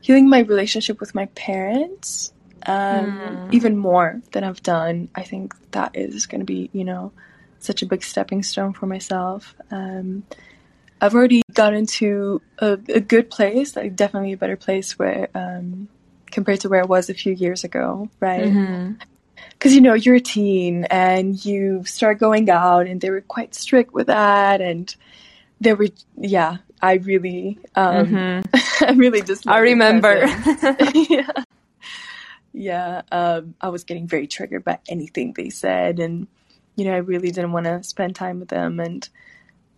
healing 0.00 0.28
my 0.28 0.40
relationship 0.40 1.00
with 1.00 1.14
my 1.14 1.26
parents 1.26 2.32
um, 2.66 3.18
mm. 3.18 3.52
even 3.52 3.76
more 3.76 4.20
than 4.32 4.44
I've 4.44 4.62
done. 4.62 5.08
I 5.14 5.22
think 5.22 5.54
that 5.72 5.96
is 5.96 6.26
going 6.26 6.40
to 6.40 6.46
be, 6.46 6.70
you 6.72 6.84
know, 6.84 7.12
such 7.58 7.82
a 7.82 7.86
big 7.86 8.02
stepping 8.02 8.42
stone 8.42 8.72
for 8.72 8.86
myself. 8.86 9.54
Um, 9.70 10.22
I've 11.00 11.14
already 11.14 11.42
gotten 11.52 11.86
to 11.86 12.40
a, 12.58 12.72
a, 12.88 13.00
good 13.00 13.30
place, 13.30 13.74
like 13.76 13.96
definitely 13.96 14.32
a 14.32 14.36
better 14.36 14.56
place 14.56 14.98
where 14.98 15.28
um, 15.34 15.88
compared 16.30 16.60
to 16.60 16.68
where 16.68 16.82
I 16.82 16.86
was 16.86 17.08
a 17.08 17.14
few 17.14 17.32
years 17.32 17.64
ago, 17.64 18.08
right? 18.20 18.44
Mm-hmm 18.44 18.92
because 19.60 19.74
you 19.74 19.80
know 19.80 19.94
you're 19.94 20.16
a 20.16 20.20
teen 20.20 20.84
and 20.86 21.44
you 21.44 21.84
start 21.84 22.18
going 22.18 22.48
out 22.50 22.86
and 22.86 23.00
they 23.00 23.10
were 23.10 23.20
quite 23.20 23.54
strict 23.54 23.92
with 23.92 24.06
that 24.06 24.60
and 24.60 24.96
they 25.60 25.74
were 25.74 25.88
yeah 26.18 26.58
i 26.82 26.94
really 26.94 27.58
um 27.74 28.06
mm-hmm. 28.06 28.84
i 28.84 28.92
really 28.92 29.22
just 29.22 29.46
i 29.46 29.58
remember 29.58 30.26
yeah 30.94 31.30
yeah 32.52 33.02
um 33.12 33.54
i 33.60 33.68
was 33.68 33.84
getting 33.84 34.06
very 34.06 34.26
triggered 34.26 34.64
by 34.64 34.78
anything 34.88 35.32
they 35.34 35.50
said 35.50 35.98
and 36.00 36.26
you 36.76 36.84
know 36.84 36.92
i 36.92 36.98
really 36.98 37.30
didn't 37.30 37.52
want 37.52 37.66
to 37.66 37.82
spend 37.82 38.14
time 38.14 38.40
with 38.40 38.48
them 38.48 38.80
and 38.80 39.08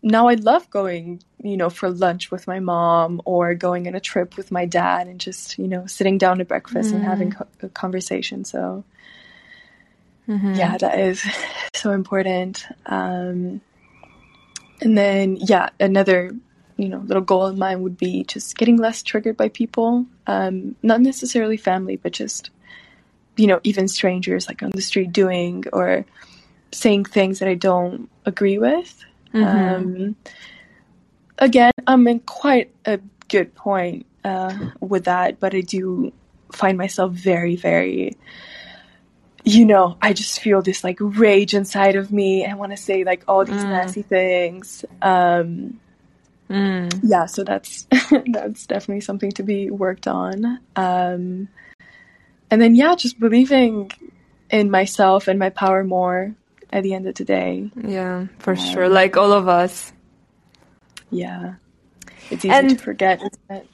now 0.03 0.29
I 0.29 0.35
love 0.35 0.69
going, 0.69 1.23
you 1.43 1.57
know, 1.57 1.71
for 1.71 1.89
lunch 1.89 2.31
with 2.31 2.47
my 2.49 2.59
mom 2.59 3.23
or 3.25 3.55
going 3.55 3.87
on 3.87 3.95
a 3.95 4.01
trip 4.01 4.37
with 4.37 4.51
my 4.51 4.67
dad 4.67 5.07
and 5.07 5.21
just, 5.21 5.59
you 5.59 5.69
know, 5.69 5.87
sitting 5.87 6.19
down 6.19 6.41
at 6.41 6.49
breakfast 6.49 6.91
mm. 6.91 6.97
and 6.97 7.05
having 7.05 7.31
co- 7.31 7.47
a 7.63 7.69
conversation. 7.69 8.45
So, 8.45 8.85
mm-hmm. 10.29 10.55
yeah, 10.55 10.77
that 10.77 10.99
is 10.99 11.25
so 11.75 11.93
important. 11.93 12.67
Um, 12.87 13.61
and 14.81 14.99
then, 14.99 15.37
yeah, 15.37 15.71
another, 15.79 16.33
you 16.77 16.89
know, 16.89 16.99
little 16.99 17.23
goal 17.23 17.47
of 17.47 17.57
mine 17.57 17.83
would 17.83 17.97
be 17.97 18.25
just 18.25 18.57
getting 18.57 18.77
less 18.77 19.03
triggered 19.03 19.37
by 19.37 19.49
people. 19.49 20.07
Um, 20.27 20.77
not 20.83 21.01
necessarily 21.01 21.57
family, 21.57 21.97
but 21.97 22.13
just, 22.13 22.51
you 23.37 23.47
know, 23.47 23.61
even 23.63 23.89
strangers 23.89 24.49
like 24.49 24.63
on 24.63 24.71
the 24.71 24.83
street 24.83 25.13
doing 25.13 25.65
or 25.73 26.05
saying 26.73 27.05
things 27.05 27.39
that 27.39 27.49
I 27.49 27.55
don't 27.55 28.09
agree 28.25 28.59
with. 28.59 29.05
Mm-hmm. 29.35 29.75
Um, 29.75 30.17
again, 31.39 31.73
I'm 31.87 32.07
in 32.09 32.21
quite 32.21 32.73
a 32.85 33.01
good 33.29 33.55
point 33.55 34.07
uh, 34.25 34.57
with 34.81 35.05
that, 35.05 35.41
but 35.41 35.55
I 35.55 35.61
do 35.61 36.13
find 36.53 36.77
myself 36.77 37.13
very, 37.13 37.57
very, 37.57 38.17
you 39.45 39.65
know, 39.65 39.97
I 40.01 40.13
just 40.13 40.41
feel 40.41 40.63
this 40.63 40.85
like 40.85 40.99
rage 41.01 41.55
inside 41.55 41.97
of 41.97 42.13
me. 42.13 42.47
I 42.47 42.55
want 42.55 42.73
to 42.73 42.77
say 42.77 43.05
like 43.05 43.25
all 43.27 43.45
these 43.45 43.57
mm. 43.57 43.71
nasty 43.71 44.03
things. 44.03 44.85
Um, 45.01 45.81
mm. 46.53 47.01
Yeah, 47.03 47.27
so 47.27 47.45
that's 47.45 47.87
that's 48.33 48.67
definitely 48.67 49.01
something 49.01 49.33
to 49.33 49.43
be 49.43 49.71
worked 49.71 50.07
on. 50.07 50.59
Um, 50.77 51.49
and 52.51 52.61
then 52.61 52.75
yeah, 52.75 52.95
just 52.95 53.19
believing 53.19 53.91
in 54.51 54.71
myself 54.71 55.29
and 55.29 55.39
my 55.39 55.51
power 55.51 55.83
more 55.83 56.35
at 56.71 56.83
the 56.83 56.95
end 56.95 57.07
of 57.07 57.15
the 57.15 57.25
day. 57.25 57.71
Yeah, 57.77 58.27
for 58.39 58.53
um, 58.53 58.59
sure. 58.59 58.89
Like 58.89 59.17
all 59.17 59.33
of 59.33 59.49
us. 59.49 59.93
Yeah. 61.11 61.55
It's 62.31 62.45
easy 62.45 62.55
and, 62.55 62.71
to 62.71 62.77
forget, 62.77 63.19
isn't 63.19 63.39
it? 63.51 63.69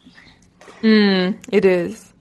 Mm, 0.82 1.38
it 1.50 1.64
is. 1.64 2.12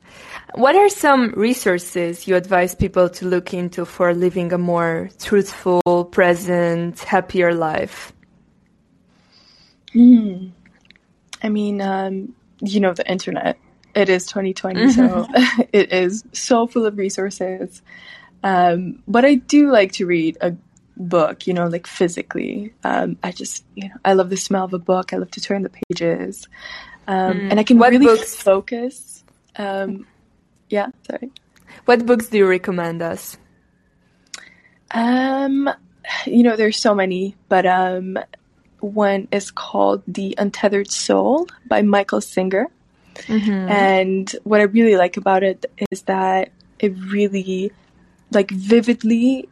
What 0.56 0.76
are 0.76 0.90
some 0.90 1.34
resources 1.36 2.28
you 2.28 2.36
advise 2.36 2.74
people 2.74 3.10
to 3.10 3.26
look 3.26 3.54
into 3.54 3.86
for 3.86 4.14
living 4.14 4.54
a 4.54 4.58
more 4.58 5.10
truthful, 5.20 6.06
present, 6.12 7.00
happier 7.00 7.54
life? 7.54 8.14
Mm. 9.98 10.52
I 11.42 11.50
mean, 11.50 11.82
um, 11.82 12.36
you 12.62 12.80
know, 12.80 12.94
the 12.94 13.10
internet. 13.10 13.58
It 13.96 14.10
is 14.10 14.28
2020, 14.28 14.80
mm-hmm. 14.80 14.92
so 14.92 15.66
it 15.74 15.92
is 15.92 16.24
so 16.32 16.68
full 16.68 16.86
of 16.86 16.98
resources. 16.98 17.82
Um, 18.44 19.02
but 19.08 19.26
I 19.26 19.36
do 19.36 19.72
like 19.72 19.94
to 19.94 20.06
read 20.06 20.38
a 20.40 20.56
book, 20.96 21.48
you 21.48 21.54
know, 21.54 21.68
like 21.68 21.88
physically. 21.88 22.74
Um, 22.84 23.18
I 23.24 23.32
just, 23.32 23.64
you 23.76 23.90
know, 23.90 23.96
I 24.06 24.14
love 24.14 24.30
the 24.30 24.38
smell 24.38 24.66
of 24.66 24.74
a 24.74 24.80
book. 24.80 25.14
I 25.14 25.18
love 25.18 25.32
to 25.32 25.42
turn 25.42 25.64
the 25.64 25.72
pages. 25.90 26.48
Um, 27.08 27.34
mm. 27.34 27.52
And 27.52 27.60
I 27.60 27.64
can 27.64 27.80
what 27.80 27.92
really 27.92 28.06
books? 28.06 28.36
focus. 28.42 29.24
Um, 29.56 30.06
yeah, 30.70 30.90
sorry. 31.10 31.32
What 31.86 32.06
books 32.06 32.28
do 32.28 32.38
you 32.38 32.48
recommend 32.48 33.02
us? 33.02 33.38
Um, 34.92 35.70
you 36.26 36.44
know, 36.44 36.56
there's 36.56 36.78
so 36.78 36.94
many, 36.94 37.36
but 37.50 37.66
um, 37.66 38.18
one 38.80 39.28
is 39.32 39.52
called 39.52 40.04
The 40.08 40.36
Untethered 40.38 40.92
Soul 40.92 41.48
by 41.68 41.82
Michael 41.82 42.22
Singer. 42.22 42.68
Mm-hmm. 43.16 43.52
And 43.72 44.36
what 44.44 44.60
I 44.60 44.64
really 44.64 44.96
like 44.98 45.18
about 45.18 45.44
it 45.44 45.66
is 45.92 46.04
that 46.04 46.52
it 46.80 46.96
really, 46.98 47.72
like, 48.32 48.52
vividly 48.52 49.50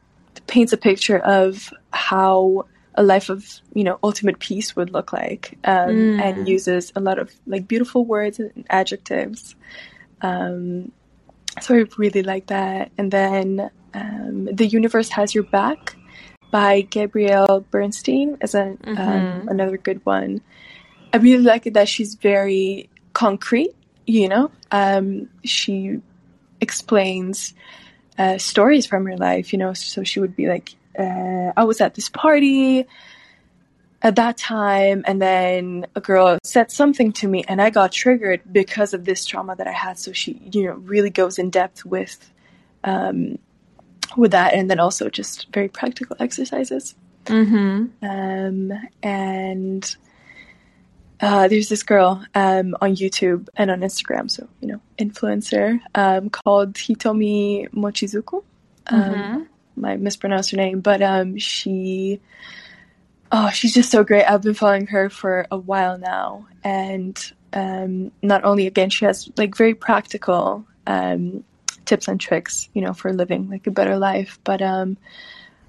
paints 0.48 0.74
a 0.74 0.78
picture 0.78 1.20
of 1.20 1.74
how 1.92 2.66
a 2.96 3.04
life 3.04 3.30
of 3.30 3.46
you 3.74 3.84
know 3.84 4.00
ultimate 4.04 4.40
peace 4.40 4.76
would 4.76 4.92
look 4.92 5.12
like 5.14 5.58
um, 5.66 5.90
mm. 5.90 6.22
and 6.22 6.48
uses 6.48 6.92
a 6.96 7.00
lot 7.00 7.20
of 7.20 7.34
like 7.46 7.68
beautiful 7.68 8.06
words 8.06 8.40
and 8.40 8.66
adjectives 8.70 9.56
um, 10.22 10.92
so 11.62 11.76
i 11.76 11.86
really 11.98 12.24
like 12.24 12.48
that 12.48 12.92
and 12.98 13.12
then 13.12 13.70
um, 13.94 14.46
the 14.46 14.66
universe 14.66 15.10
has 15.10 15.36
your 15.36 15.44
back 15.44 15.96
by 16.52 16.82
gabrielle 16.82 17.66
bernstein 17.72 18.38
is 18.42 18.56
um, 18.56 18.78
mm-hmm. 18.78 19.48
another 19.48 19.78
good 19.78 20.04
one 20.06 20.42
i 21.14 21.18
really 21.18 21.44
like 21.44 21.66
it 21.66 21.74
that 21.74 21.90
she's 21.90 22.16
very 22.16 22.90
concrete 23.14 23.76
you 24.06 24.30
know 24.30 24.52
um, 24.72 25.30
she 25.44 26.02
explains 26.62 27.54
uh, 28.18 28.38
stories 28.38 28.86
from 28.86 29.06
her 29.06 29.18
life, 29.18 29.54
you 29.54 29.60
know. 29.60 29.74
So 29.74 30.04
she 30.04 30.20
would 30.20 30.36
be 30.36 30.48
like, 30.48 30.76
uh, 30.98 31.52
I 31.56 31.64
was 31.64 31.82
at 31.82 31.96
this 31.96 32.10
party 32.10 32.86
at 34.02 34.16
that 34.16 34.38
time, 34.38 35.04
and 35.06 35.22
then 35.22 35.88
a 35.96 36.02
girl 36.02 36.38
said 36.44 36.72
something 36.72 37.12
to 37.14 37.28
me, 37.28 37.44
and 37.48 37.62
I 37.62 37.70
got 37.70 37.92
triggered 37.92 38.42
because 38.52 38.94
of 38.94 39.06
this 39.06 39.26
trauma 39.26 39.56
that 39.56 39.68
I 39.68 39.72
had. 39.72 39.98
So 40.00 40.12
she, 40.14 40.40
you 40.52 40.66
know, 40.66 40.74
really 40.74 41.10
goes 41.10 41.40
in 41.40 41.50
depth 41.50 41.86
with 41.86 42.32
um, 42.84 43.40
with 44.18 44.32
that, 44.32 44.54
and 44.54 44.70
then 44.70 44.80
also 44.80 45.10
just 45.10 45.48
very 45.54 45.68
practical 45.68 46.16
exercises. 46.20 46.96
Mm-hmm. 47.26 48.06
Um, 48.06 48.72
and 49.02 49.96
uh, 51.22 51.48
there's 51.48 51.70
this 51.70 51.84
girl 51.84 52.24
um, 52.36 52.76
on 52.82 52.96
YouTube 52.96 53.48
and 53.56 53.72
on 53.72 53.82
Instagram, 53.82 54.30
so 54.30 54.48
you 54.62 54.68
know, 54.68 54.82
influencer, 55.00 55.80
um, 55.96 56.30
called 56.30 56.74
Hitomi 56.74 57.70
Mochizuki. 57.72 58.44
Um, 58.88 59.02
mm-hmm. 59.02 59.86
I 59.86 59.98
mispronounced 59.98 60.52
her 60.52 60.58
name, 60.58 60.82
but 60.82 61.02
um, 61.02 61.38
she, 61.38 62.20
oh, 63.32 63.50
she's 63.50 63.74
just 63.74 63.92
so 63.92 64.04
great. 64.04 64.26
I've 64.26 64.42
been 64.42 64.54
following 64.54 64.88
her 64.88 65.10
for 65.10 65.48
a 65.52 65.58
while 65.58 65.98
now, 65.98 66.48
and 66.64 67.20
um, 67.54 68.12
not 68.22 68.44
only 68.44 68.68
again, 68.68 68.90
she 68.90 69.06
has 69.06 69.30
like 69.38 69.56
very 69.56 69.74
practical 69.74 70.66
um, 70.86 71.44
tips 71.86 72.08
and 72.08 72.20
tricks, 72.20 72.70
you 72.74 72.82
know, 72.82 72.94
for 72.94 73.14
living 73.14 73.50
like 73.50 73.68
a 73.68 73.72
better 73.72 73.98
life, 73.98 74.40
but 74.44 74.62
um, 74.62 74.98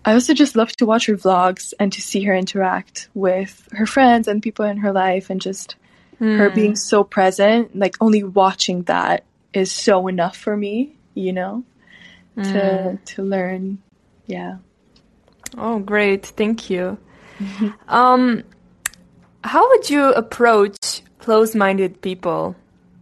I 0.06 0.12
also 0.12 0.34
just 0.34 0.54
love 0.54 0.70
to 0.76 0.86
watch 0.86 1.06
her 1.06 1.16
vlogs 1.16 1.74
and 1.80 1.92
to 1.92 2.00
see 2.00 2.22
her 2.22 2.34
interact 2.34 3.08
with 3.12 3.68
her 3.72 3.86
friends 3.86 4.28
and 4.28 4.40
people 4.40 4.64
in 4.64 4.76
her 4.76 4.92
life 4.92 5.30
and 5.30 5.40
just 5.40 5.74
mm. 6.20 6.38
her 6.38 6.48
being 6.48 6.76
so 6.76 7.02
present. 7.02 7.76
Like 7.76 7.96
only 8.00 8.22
watching 8.22 8.84
that 8.84 9.24
is 9.52 9.72
so 9.72 10.06
enough 10.06 10.36
for 10.36 10.56
me, 10.56 10.96
you 11.14 11.32
know, 11.32 11.64
mm. 12.36 12.44
to 12.52 12.90
hmm. 12.90 13.04
to 13.04 13.22
learn. 13.24 13.78
Yeah. 14.26 14.58
Oh, 15.58 15.80
great! 15.80 16.24
Thank 16.24 16.70
you. 16.70 16.98
um, 17.88 18.44
how 19.42 19.68
would 19.70 19.90
you 19.90 20.12
approach 20.12 21.02
close-minded 21.18 22.00
people 22.00 22.54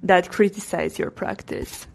that 0.03 0.31
criticize 0.31 0.98
your 0.98 1.11
practice? 1.11 1.87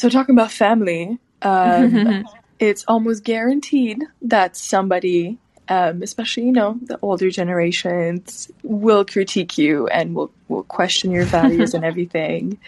So 0.00 0.08
talking 0.08 0.34
about 0.34 0.50
family, 0.50 1.18
um, 1.42 2.24
it's 2.58 2.86
almost 2.88 3.22
guaranteed 3.22 4.02
that 4.22 4.56
somebody, 4.56 5.36
um, 5.68 6.00
especially 6.00 6.46
you 6.46 6.52
know 6.52 6.78
the 6.80 6.98
older 7.02 7.30
generations, 7.30 8.50
will 8.62 9.04
critique 9.04 9.58
you 9.58 9.88
and 9.88 10.14
will 10.14 10.32
will 10.48 10.62
question 10.62 11.10
your 11.10 11.26
values 11.26 11.74
and 11.74 11.84
everything. 11.90 12.58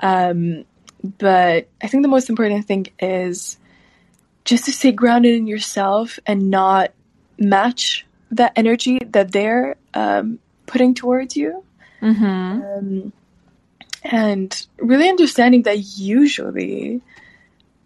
Um, 0.00 0.66
but 1.02 1.68
I 1.80 1.86
think 1.86 2.02
the 2.02 2.08
most 2.10 2.28
important 2.28 2.66
thing 2.66 2.88
is 2.98 3.56
just 4.44 4.66
to 4.66 4.72
stay 4.72 4.92
grounded 4.92 5.36
in 5.36 5.46
yourself 5.46 6.18
and 6.26 6.50
not 6.50 6.92
match 7.38 8.04
that 8.32 8.52
energy 8.56 8.98
that 9.06 9.32
they're 9.32 9.76
um, 9.94 10.38
putting 10.66 10.92
towards 10.92 11.34
you. 11.34 11.64
Mm-hmm. 12.02 13.08
And 14.10 14.66
really 14.78 15.08
understanding 15.08 15.62
that 15.64 15.78
usually 15.98 17.02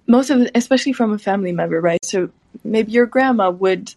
most 0.07 0.31
of, 0.31 0.49
especially 0.55 0.93
from 0.93 1.13
a 1.13 1.19
family 1.19 1.51
member, 1.53 1.81
right? 1.81 2.05
So 2.05 2.31
maybe 2.63 2.93
your 2.93 3.07
grandma 3.07 3.51
would, 3.51 3.93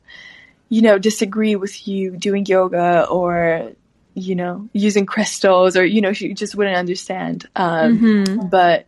you 0.70 0.82
know, 0.82 0.98
disagree 0.98 1.56
with 1.56 1.88
you 1.88 2.18
doing 2.18 2.46
yoga 2.48 3.06
or, 3.08 3.72
you 4.16 4.34
know, 4.34 4.68
using 4.74 5.06
crystals 5.06 5.78
or, 5.78 5.86
you 5.86 6.02
know, 6.02 6.14
she 6.14 6.34
just 6.34 6.56
wouldn't 6.56 6.78
understand. 6.78 7.48
Um, 7.56 8.00
mm-hmm. 8.00 8.48
But 8.48 8.88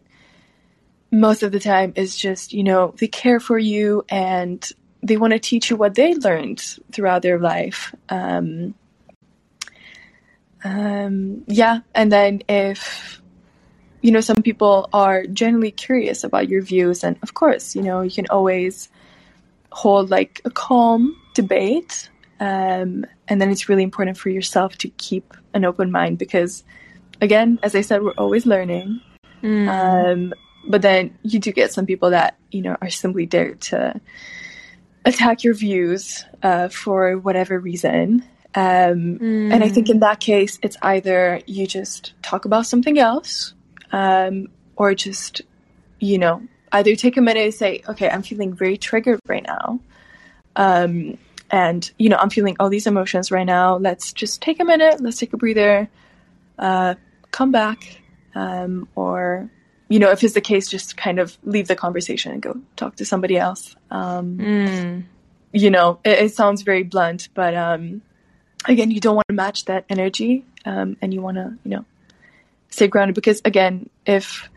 most 1.12 1.44
of 1.44 1.52
the 1.52 1.60
time 1.60 1.94
it's 1.96 2.18
just, 2.18 2.54
you 2.54 2.64
know, 2.64 2.96
they 2.98 3.08
care 3.08 3.40
for 3.40 3.58
you 3.58 4.04
and 4.10 4.68
they 5.04 5.18
want 5.18 5.34
to 5.34 5.40
teach 5.40 5.70
you 5.70 5.76
what 5.76 5.94
they 5.94 6.16
learned 6.16 6.60
throughout 6.92 7.22
their 7.22 7.40
life. 7.40 7.94
Um, 8.10 8.74
um, 10.64 11.44
yeah. 11.46 11.82
And 11.94 12.12
then 12.12 12.42
if, 12.50 13.17
you 14.02 14.12
know, 14.12 14.22
some 14.22 14.42
people 14.44 14.90
are 14.94 15.26
generally 15.26 15.72
curious 15.72 16.24
about 16.24 16.50
your 16.50 16.62
views. 16.62 17.04
And 17.04 17.18
of 17.24 17.34
course, 17.34 17.76
you 17.76 17.82
know, 17.82 18.02
you 18.02 18.12
can 18.12 18.28
always 18.30 18.90
hold 19.72 20.10
like 20.10 20.42
a 20.46 20.50
calm 20.50 21.20
debate. 21.34 22.10
Um, 22.40 23.06
and 23.28 23.42
then 23.42 23.50
it's 23.50 23.68
really 23.70 23.84
important 23.84 24.18
for 24.18 24.30
yourself 24.30 24.78
to 24.80 24.90
keep 24.90 25.34
an 25.54 25.66
open 25.66 25.92
mind 25.92 26.18
because, 26.18 26.64
again, 27.22 27.60
as 27.64 27.76
I 27.76 27.82
said, 27.82 28.04
we're 28.04 28.14
always 28.18 28.46
learning. 28.46 29.02
Mm. 29.42 29.68
Um, 29.68 30.34
but 30.68 30.82
then 30.82 31.18
you 31.24 31.40
do 31.40 31.52
get 31.52 31.74
some 31.74 31.86
people 31.86 32.12
that, 32.12 32.38
you 32.52 32.62
know, 32.62 32.78
are 32.82 32.90
simply 32.90 33.26
there 33.26 33.56
to 33.56 34.00
attack 35.06 35.44
your 35.44 35.54
views 35.54 36.26
uh, 36.44 36.68
for 36.68 37.18
whatever 37.18 37.60
reason. 37.60 38.24
Um, 38.54 39.20
mm. 39.20 39.54
And 39.54 39.64
I 39.64 39.70
think 39.70 39.90
in 39.90 40.00
that 40.00 40.20
case, 40.20 40.60
it's 40.62 40.78
either 40.82 41.42
you 41.46 41.68
just 41.68 42.14
talk 42.22 42.46
about 42.46 42.66
something 42.66 42.98
else, 42.98 43.54
um, 43.92 44.48
or 44.76 44.94
just, 44.94 45.42
you 46.00 46.18
know, 46.18 46.42
either 46.72 46.96
take 46.96 47.18
a 47.18 47.22
minute 47.22 47.44
and 47.44 47.54
say, 47.54 47.82
okay, 47.88 48.10
I'm 48.10 48.24
feeling 48.24 48.54
very 48.54 48.78
triggered 48.78 49.20
right 49.28 49.44
now. 49.44 49.80
Um, 50.56 51.18
and, 51.50 51.90
you 51.98 52.10
know, 52.10 52.18
I'm 52.18 52.30
feeling 52.30 52.56
all 52.60 52.70
these 52.70 52.88
emotions 52.88 53.32
right 53.32 53.46
now. 53.46 53.78
Let's 53.78 54.12
just 54.12 54.42
take 54.42 54.60
a 54.60 54.66
minute. 54.66 55.00
Let's 55.02 55.18
take 55.18 55.34
a 55.34 55.38
breather. 55.38 55.90
Uh, 56.60 56.96
come 57.32 57.52
back. 57.52 58.02
Um, 58.36 58.88
or, 58.96 59.50
you 59.90 60.00
know, 60.00 60.12
if 60.12 60.24
it's 60.24 60.34
the 60.34 60.42
case, 60.42 60.70
just 60.70 60.98
kind 60.98 61.20
of 61.20 61.38
leave 61.44 61.68
the 61.68 61.76
conversation 61.76 62.34
and 62.34 62.42
go 62.42 62.60
talk 62.76 62.98
to 62.98 63.06
somebody 63.06 63.38
else. 63.38 63.76
Um, 63.90 64.38
mm. 64.38 65.04
You 65.54 65.72
know, 65.72 66.00
it, 66.04 66.20
it, 66.20 66.34
sounds 66.34 66.62
very 66.62 66.84
blunt, 66.84 67.30
but 67.34 67.56
um, 67.56 68.02
again, 68.66 68.92
you 68.92 69.00
don't 69.00 69.16
want 69.16 69.28
to 69.30 69.34
match 69.34 69.66
that 69.66 69.86
energy, 69.90 70.46
um, 70.66 70.98
and 71.02 71.14
you 71.14 71.22
want 71.22 71.38
to, 71.38 71.58
you 71.64 71.72
know, 71.72 71.86
stay 72.70 72.88
grounded 72.88 73.16
because 73.16 73.42
again, 73.46 73.90
if 74.06 74.50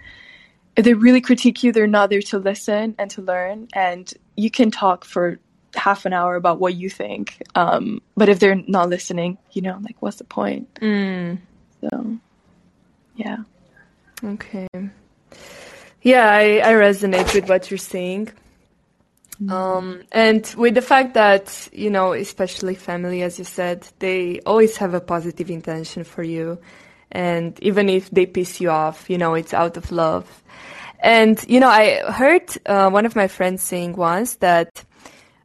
if 0.76 0.84
they 0.84 0.94
really 0.94 1.20
critique 1.20 1.62
you, 1.62 1.72
they're 1.72 1.86
not 1.86 2.10
there 2.10 2.22
to 2.22 2.38
listen 2.38 2.94
and 2.98 3.10
to 3.12 3.22
learn, 3.22 3.68
and 3.74 4.12
you 4.36 4.50
can 4.50 4.70
talk 4.70 5.04
for 5.04 5.38
half 5.74 6.04
an 6.06 6.12
hour 6.12 6.36
about 6.36 6.58
what 6.58 6.74
you 6.74 6.90
think, 6.90 7.42
um, 7.54 8.00
but 8.16 8.28
if 8.28 8.38
they're 8.38 8.62
not 8.66 8.88
listening, 8.88 9.38
you 9.52 9.62
know, 9.62 9.78
like 9.82 9.96
what's 10.00 10.16
the 10.16 10.24
point? 10.24 10.72
Mm. 10.74 11.38
So, 11.80 12.18
yeah. 13.16 13.38
Okay. 14.22 14.68
Yeah, 16.02 16.30
I, 16.30 16.58
I 16.58 16.72
resonate 16.72 17.34
with 17.34 17.48
what 17.48 17.70
you're 17.70 17.78
saying. 17.78 18.30
Mm-hmm. 19.40 19.50
Um, 19.50 20.02
and 20.12 20.54
with 20.56 20.74
the 20.74 20.82
fact 20.82 21.14
that, 21.14 21.68
you 21.72 21.90
know, 21.90 22.12
especially 22.12 22.74
family, 22.74 23.22
as 23.22 23.38
you 23.38 23.44
said, 23.44 23.86
they 23.98 24.40
always 24.40 24.76
have 24.78 24.92
a 24.92 25.00
positive 25.00 25.50
intention 25.50 26.04
for 26.04 26.22
you. 26.22 26.58
And 27.12 27.58
even 27.62 27.88
if 27.88 28.10
they 28.10 28.26
piss 28.26 28.60
you 28.60 28.70
off, 28.70 29.10
you 29.10 29.18
know, 29.18 29.34
it's 29.34 29.54
out 29.54 29.76
of 29.76 29.90
love. 29.90 30.42
And, 31.00 31.42
you 31.48 31.60
know, 31.60 31.68
I 31.68 32.10
heard 32.12 32.42
uh, 32.66 32.90
one 32.90 33.06
of 33.06 33.16
my 33.16 33.26
friends 33.28 33.62
saying 33.62 33.94
once 33.96 34.36
that 34.36 34.84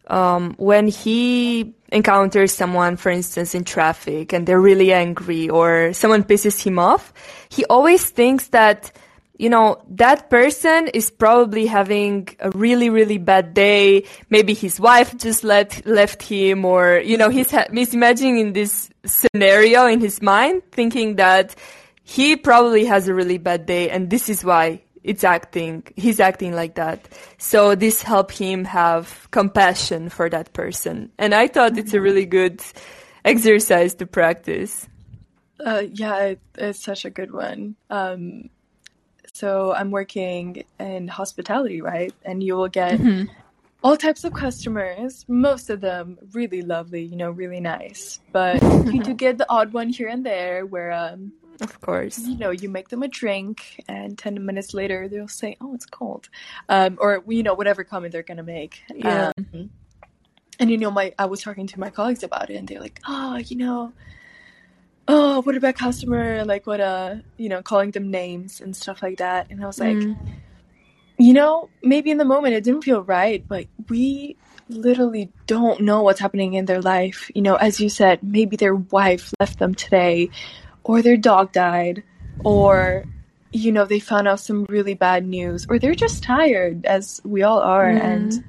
um, 0.08 0.54
when 0.58 0.88
he 0.88 1.74
encounters 1.92 2.54
someone, 2.54 2.98
for 2.98 3.10
instance, 3.10 3.56
in 3.56 3.64
traffic 3.64 4.34
and 4.34 4.46
they're 4.46 4.62
really 4.62 4.94
angry 4.94 5.50
or 5.50 5.94
someone 5.94 6.24
pisses 6.24 6.62
him 6.62 6.78
off, 6.78 7.14
he 7.50 7.66
always 7.66 8.10
thinks 8.10 8.50
that 8.50 8.92
you 9.38 9.50
know, 9.50 9.82
that 9.90 10.30
person 10.30 10.88
is 10.88 11.12
probably 11.12 11.66
having 11.66 12.30
a 12.40 12.50
really, 12.52 12.90
really 12.90 13.18
bad 13.18 13.54
day. 13.54 14.06
Maybe 14.30 14.54
his 14.54 14.80
wife 14.80 15.18
just 15.18 15.44
let, 15.44 15.86
left 15.86 16.24
him 16.24 16.64
or, 16.64 17.02
you 17.04 17.18
know, 17.18 17.30
he's, 17.30 17.52
ha- 17.52 17.68
he's 17.72 17.94
imagining 17.94 18.40
in 18.40 18.54
this 18.54 18.90
scenario 19.06 19.88
in 19.88 20.00
his 20.00 20.22
mind, 20.22 20.64
thinking 20.72 21.18
that 21.18 21.56
he 22.04 22.36
probably 22.36 22.86
has 22.86 23.08
a 23.08 23.14
really 23.14 23.38
bad 23.38 23.66
day 23.66 23.90
and 23.90 24.10
this 24.10 24.30
is 24.30 24.46
why 24.46 24.82
it's 25.04 25.24
acting, 25.24 25.84
he's 25.96 26.20
acting 26.20 26.54
like 26.54 26.76
that. 26.76 27.08
So 27.38 27.76
this 27.76 28.02
helped 28.02 28.38
him 28.38 28.66
have 28.66 29.28
compassion 29.32 30.10
for 30.10 30.30
that 30.30 30.54
person. 30.54 31.12
And 31.18 31.36
I 31.36 31.48
thought 31.48 31.78
it's 31.78 31.94
a 31.94 32.02
really 32.02 32.26
good 32.26 32.62
exercise 33.24 33.94
to 33.96 34.08
practice. 34.08 34.88
Uh, 35.64 35.84
yeah, 35.92 36.18
it, 36.18 36.40
it's 36.56 36.84
such 36.84 37.06
a 37.06 37.10
good 37.10 37.32
one. 37.32 37.76
Um, 37.90 38.50
so 39.36 39.74
I'm 39.74 39.92
working 39.92 40.64
in 40.80 41.10
hospitality, 41.10 41.82
right? 41.82 42.14
And 42.24 42.42
you 42.42 42.56
will 42.56 42.70
get 42.70 42.98
mm-hmm. 42.98 43.30
all 43.84 43.98
types 43.98 44.24
of 44.24 44.34
customers, 44.34 45.26
most 45.28 45.70
of 45.70 45.82
them 45.82 46.18
really 46.32 46.62
lovely, 46.62 47.04
you 47.04 47.18
know, 47.18 47.32
really 47.32 47.60
nice. 47.60 48.22
But 48.32 48.64
you 48.64 49.04
do 49.04 49.14
get 49.26 49.38
the 49.38 49.46
odd 49.50 49.74
one 49.74 49.90
here 49.90 50.08
and 50.08 50.26
there 50.26 50.66
where 50.66 50.94
um 50.94 51.34
of 51.60 51.82
course. 51.82 52.18
You 52.20 52.38
know, 52.38 52.52
you 52.52 52.70
make 52.70 52.88
them 52.88 53.04
a 53.04 53.10
drink 53.10 53.84
and 53.90 54.18
10 54.18 54.46
minutes 54.46 54.74
later 54.74 55.10
they'll 55.10 55.28
say, 55.28 55.58
"Oh, 55.60 55.76
it's 55.76 55.86
cold." 55.86 56.30
Um 56.70 56.98
or 57.02 57.22
you 57.28 57.44
know, 57.44 57.56
whatever 57.56 57.84
comment 57.84 58.14
they're 58.14 58.24
going 58.24 58.38
to 58.38 58.44
make. 58.44 58.84
Yeah. 58.96 59.34
Um, 59.38 59.70
and 60.60 60.72
you 60.72 60.78
know, 60.78 60.92
my 60.92 61.14
I 61.20 61.26
was 61.26 61.42
talking 61.42 61.68
to 61.68 61.80
my 61.82 61.90
colleagues 61.90 62.24
about 62.24 62.50
it 62.50 62.56
and 62.56 62.70
they're 62.70 62.80
like, 62.80 63.02
"Oh, 63.06 63.36
you 63.36 63.58
know, 63.58 63.92
oh, 65.08 65.42
what 65.42 65.56
about 65.56 65.76
customer? 65.76 66.44
Like, 66.46 66.66
what, 66.66 66.80
uh, 66.80 67.16
you 67.38 67.50
know, 67.50 67.62
calling 67.62 67.92
them 67.92 68.10
names 68.10 68.62
and 68.62 68.76
stuff 68.76 69.02
like 69.02 69.18
that. 69.20 69.48
And 69.50 69.64
I 69.64 69.68
was 69.68 69.80
like, 69.80 69.98
mm. 69.98 70.18
you 71.18 71.34
know, 71.34 71.70
maybe 71.84 72.12
in 72.12 72.18
the 72.18 72.26
moment 72.26 72.56
it 72.56 72.64
didn't 72.64 72.84
feel 72.84 73.02
right, 73.02 73.48
but 73.48 73.68
we 73.90 74.36
literally 74.68 75.30
don't 75.46 75.82
know 75.82 76.02
what's 76.02 76.20
happening 76.20 76.56
in 76.56 76.66
their 76.66 76.82
life. 76.82 77.30
You 77.36 77.44
know, 77.44 77.56
as 77.56 77.80
you 77.80 77.90
said, 77.90 78.24
maybe 78.24 78.56
their 78.58 78.76
wife 78.76 79.32
left 79.40 79.60
them 79.60 79.76
today, 79.76 80.30
or 80.84 81.02
their 81.02 81.18
dog 81.18 81.52
died, 81.52 82.04
or, 82.44 83.06
you 83.52 83.72
know, 83.72 83.86
they 83.86 84.00
found 84.00 84.28
out 84.28 84.40
some 84.40 84.66
really 84.66 84.96
bad 84.96 85.26
news, 85.26 85.68
or 85.70 85.78
they're 85.78 85.96
just 85.96 86.24
tired, 86.24 86.86
as 86.86 87.22
we 87.24 87.44
all 87.44 87.60
are. 87.60 87.92
Mm. 87.92 88.02
And, 88.02 88.44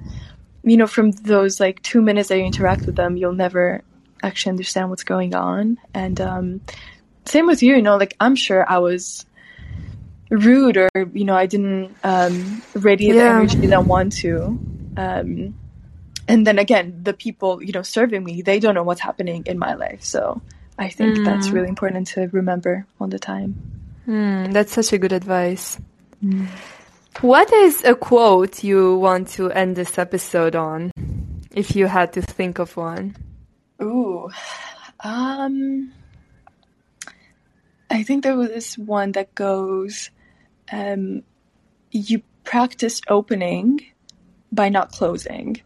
you 0.63 0.75
know, 0.75 0.87
from 0.87 1.11
those 1.11 1.59
like 1.59 1.81
two 1.83 2.01
minutes 2.01 2.29
that 2.29 2.37
you 2.37 2.45
interact 2.45 2.85
with 2.85 2.95
them, 2.95 3.15
you'll 3.15 3.31
never 3.31 3.83
actually 4.27 4.51
understand 4.51 4.89
what's 4.89 5.03
going 5.03 5.33
on. 5.33 5.77
And 5.93 6.19
um, 6.21 6.61
same 7.25 7.47
with 7.47 7.63
you, 7.63 7.75
you 7.75 7.81
know, 7.81 7.97
like 7.97 8.15
I'm 8.19 8.35
sure 8.35 8.69
I 8.69 8.77
was 8.79 9.25
rude 10.29 10.75
or 10.75 10.89
you 11.13 11.23
know 11.23 11.35
I 11.35 11.45
didn't 11.45 11.95
um, 12.03 12.61
radiate 12.73 13.15
yeah. 13.15 13.23
the 13.23 13.29
energy 13.29 13.67
that 13.67 13.73
I 13.73 13.79
want 13.79 14.13
to. 14.17 14.59
Um, 14.97 15.55
and 16.27 16.45
then 16.45 16.59
again, 16.59 16.99
the 17.03 17.13
people 17.13 17.63
you 17.63 17.71
know 17.71 17.81
serving 17.81 18.23
me, 18.23 18.41
they 18.41 18.59
don't 18.59 18.75
know 18.75 18.83
what's 18.83 19.01
happening 19.01 19.43
in 19.45 19.57
my 19.57 19.73
life. 19.75 20.03
So 20.03 20.41
I 20.77 20.89
think 20.89 21.17
mm. 21.17 21.25
that's 21.25 21.49
really 21.49 21.69
important 21.69 22.07
to 22.07 22.27
remember 22.31 22.85
all 22.99 23.07
the 23.07 23.19
time. 23.19 23.55
Mm, 24.07 24.53
that's 24.53 24.73
such 24.73 24.93
a 24.93 24.97
good 24.97 25.11
advice. 25.11 25.79
Mm. 26.23 26.47
What 27.21 27.51
is 27.51 27.83
a 27.83 27.95
quote 27.95 28.63
you 28.63 28.97
want 28.97 29.29
to 29.29 29.51
end 29.51 29.75
this 29.75 29.97
episode 29.97 30.55
on, 30.55 30.91
if 31.51 31.75
you 31.75 31.87
had 31.87 32.13
to 32.13 32.21
think 32.21 32.59
of 32.59 32.77
one? 32.77 33.15
Ooh, 33.81 34.29
um, 35.01 35.91
I 37.89 38.03
think 38.03 38.23
there 38.23 38.35
was 38.35 38.49
this 38.49 38.77
one 38.77 39.11
that 39.13 39.35
goes, 39.35 40.09
um, 40.71 41.23
you 41.91 42.21
practice 42.43 43.01
opening 43.07 43.81
by 44.51 44.69
not 44.69 44.91
closing. 44.91 45.61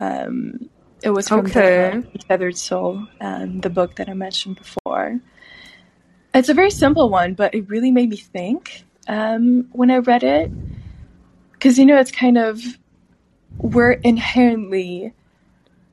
Um, 0.00 0.68
it 1.02 1.10
was 1.10 1.28
from 1.28 1.46
okay. 1.46 2.02
the 2.12 2.18
Tethered 2.18 2.56
Soul, 2.56 3.06
um, 3.20 3.60
the 3.60 3.70
book 3.70 3.96
that 3.96 4.08
I 4.08 4.14
mentioned 4.14 4.56
before. 4.56 5.20
It's 6.34 6.48
a 6.48 6.54
very 6.54 6.70
simple 6.70 7.10
one, 7.10 7.34
but 7.34 7.54
it 7.54 7.68
really 7.68 7.90
made 7.90 8.08
me 8.08 8.16
think 8.16 8.84
um, 9.06 9.68
when 9.72 9.90
I 9.90 9.98
read 9.98 10.22
it. 10.22 10.50
Because, 11.52 11.78
you 11.78 11.86
know, 11.86 11.98
it's 11.98 12.10
kind 12.10 12.38
of, 12.38 12.60
we're 13.58 13.92
inherently 13.92 15.12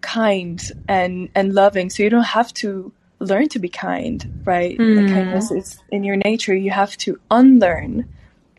kind 0.02 0.72
and 0.88 1.30
and 1.36 1.54
loving 1.54 1.90
so 1.90 2.04
you 2.04 2.10
don't 2.10 2.24
have 2.24 2.54
to 2.54 2.92
learn 3.20 3.50
to 3.50 3.60
be 3.60 3.70
kind 3.70 4.42
right 4.46 4.78
mm. 4.78 5.10
kindness 5.10 5.52
is 5.52 5.82
in 5.92 6.04
your 6.04 6.16
nature 6.16 6.56
you 6.56 6.72
have 6.72 6.96
to 6.98 7.20
unlearn 7.32 8.08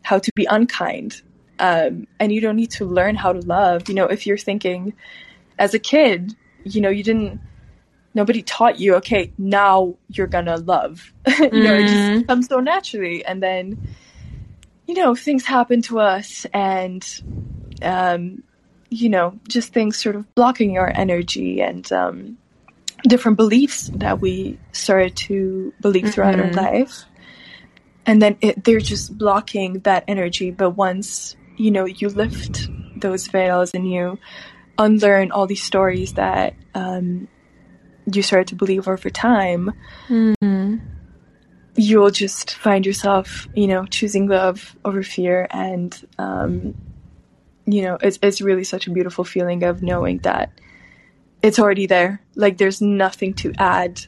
how 0.03 0.19
to 0.19 0.31
be 0.35 0.45
unkind 0.45 1.21
um, 1.59 2.07
and 2.19 2.31
you 2.31 2.41
don't 2.41 2.55
need 2.55 2.71
to 2.71 2.85
learn 2.85 3.15
how 3.15 3.33
to 3.33 3.39
love 3.41 3.87
you 3.89 3.95
know 3.95 4.05
if 4.05 4.27
you're 4.27 4.37
thinking 4.37 4.93
as 5.57 5.73
a 5.73 5.79
kid 5.79 6.35
you 6.63 6.79
know 6.79 6.89
you 6.89 7.03
didn't 7.03 7.39
nobody 8.13 8.41
taught 8.43 8.79
you 8.79 8.95
okay 8.95 9.31
now 9.37 9.95
you're 10.09 10.27
gonna 10.27 10.57
love 10.57 11.11
you 11.27 11.33
mm. 11.33 11.63
know 11.63 11.73
it 11.73 11.83
just 11.83 11.93
mm-hmm. 11.93 12.21
comes 12.27 12.47
so 12.47 12.59
naturally 12.59 13.25
and 13.25 13.41
then 13.41 13.77
you 14.87 14.93
know 14.93 15.15
things 15.15 15.45
happen 15.45 15.81
to 15.81 15.99
us 15.99 16.45
and 16.53 17.23
um, 17.81 18.43
you 18.91 19.07
know, 19.07 19.39
just 19.47 19.73
things 19.73 19.97
sort 19.97 20.17
of 20.17 20.35
blocking 20.35 20.71
your 20.71 20.91
energy 20.95 21.61
and 21.61 21.89
um, 21.93 22.37
different 23.07 23.37
beliefs 23.37 23.89
that 23.95 24.19
we 24.19 24.59
started 24.73 25.15
to 25.15 25.73
believe 25.79 26.13
throughout 26.13 26.35
mm-hmm. 26.35 26.59
our 26.59 26.71
life. 26.71 27.05
And 28.05 28.21
then 28.21 28.37
it, 28.41 28.63
they're 28.65 28.79
just 28.79 29.17
blocking 29.17 29.79
that 29.79 30.03
energy. 30.09 30.51
But 30.51 30.71
once, 30.71 31.37
you 31.55 31.71
know, 31.71 31.85
you 31.85 32.09
lift 32.09 32.67
those 32.97 33.27
veils 33.27 33.71
and 33.73 33.89
you 33.89 34.19
unlearn 34.77 35.31
all 35.31 35.47
these 35.47 35.63
stories 35.63 36.13
that 36.13 36.53
um, 36.75 37.29
you 38.11 38.21
started 38.21 38.49
to 38.49 38.55
believe 38.55 38.89
over 38.89 39.09
time, 39.09 39.71
mm-hmm. 40.09 40.75
you'll 41.75 42.11
just 42.11 42.55
find 42.55 42.85
yourself, 42.85 43.47
you 43.55 43.67
know, 43.67 43.85
choosing 43.85 44.27
love 44.27 44.75
over 44.83 45.01
fear 45.01 45.47
and 45.49 46.05
um, 46.17 46.75
you 47.65 47.81
know, 47.83 47.97
it's 48.01 48.19
it's 48.21 48.41
really 48.41 48.63
such 48.63 48.87
a 48.87 48.91
beautiful 48.91 49.23
feeling 49.23 49.63
of 49.63 49.81
knowing 49.81 50.19
that 50.19 50.51
it's 51.41 51.59
already 51.59 51.87
there. 51.87 52.21
Like 52.35 52.57
there's 52.57 52.81
nothing 52.81 53.33
to 53.35 53.53
add 53.57 54.01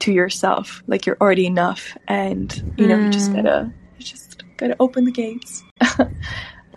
to 0.00 0.12
yourself. 0.12 0.82
Like 0.86 1.06
you're 1.06 1.18
already 1.20 1.46
enough, 1.46 1.96
and 2.08 2.52
you 2.76 2.86
know, 2.86 2.96
mm. 2.96 3.06
you 3.06 3.10
just 3.10 3.30
mm. 3.30 3.36
gotta 3.36 3.72
you 3.98 4.04
just 4.04 4.42
gotta 4.56 4.76
open 4.80 5.04
the 5.04 5.12
gates. 5.12 5.62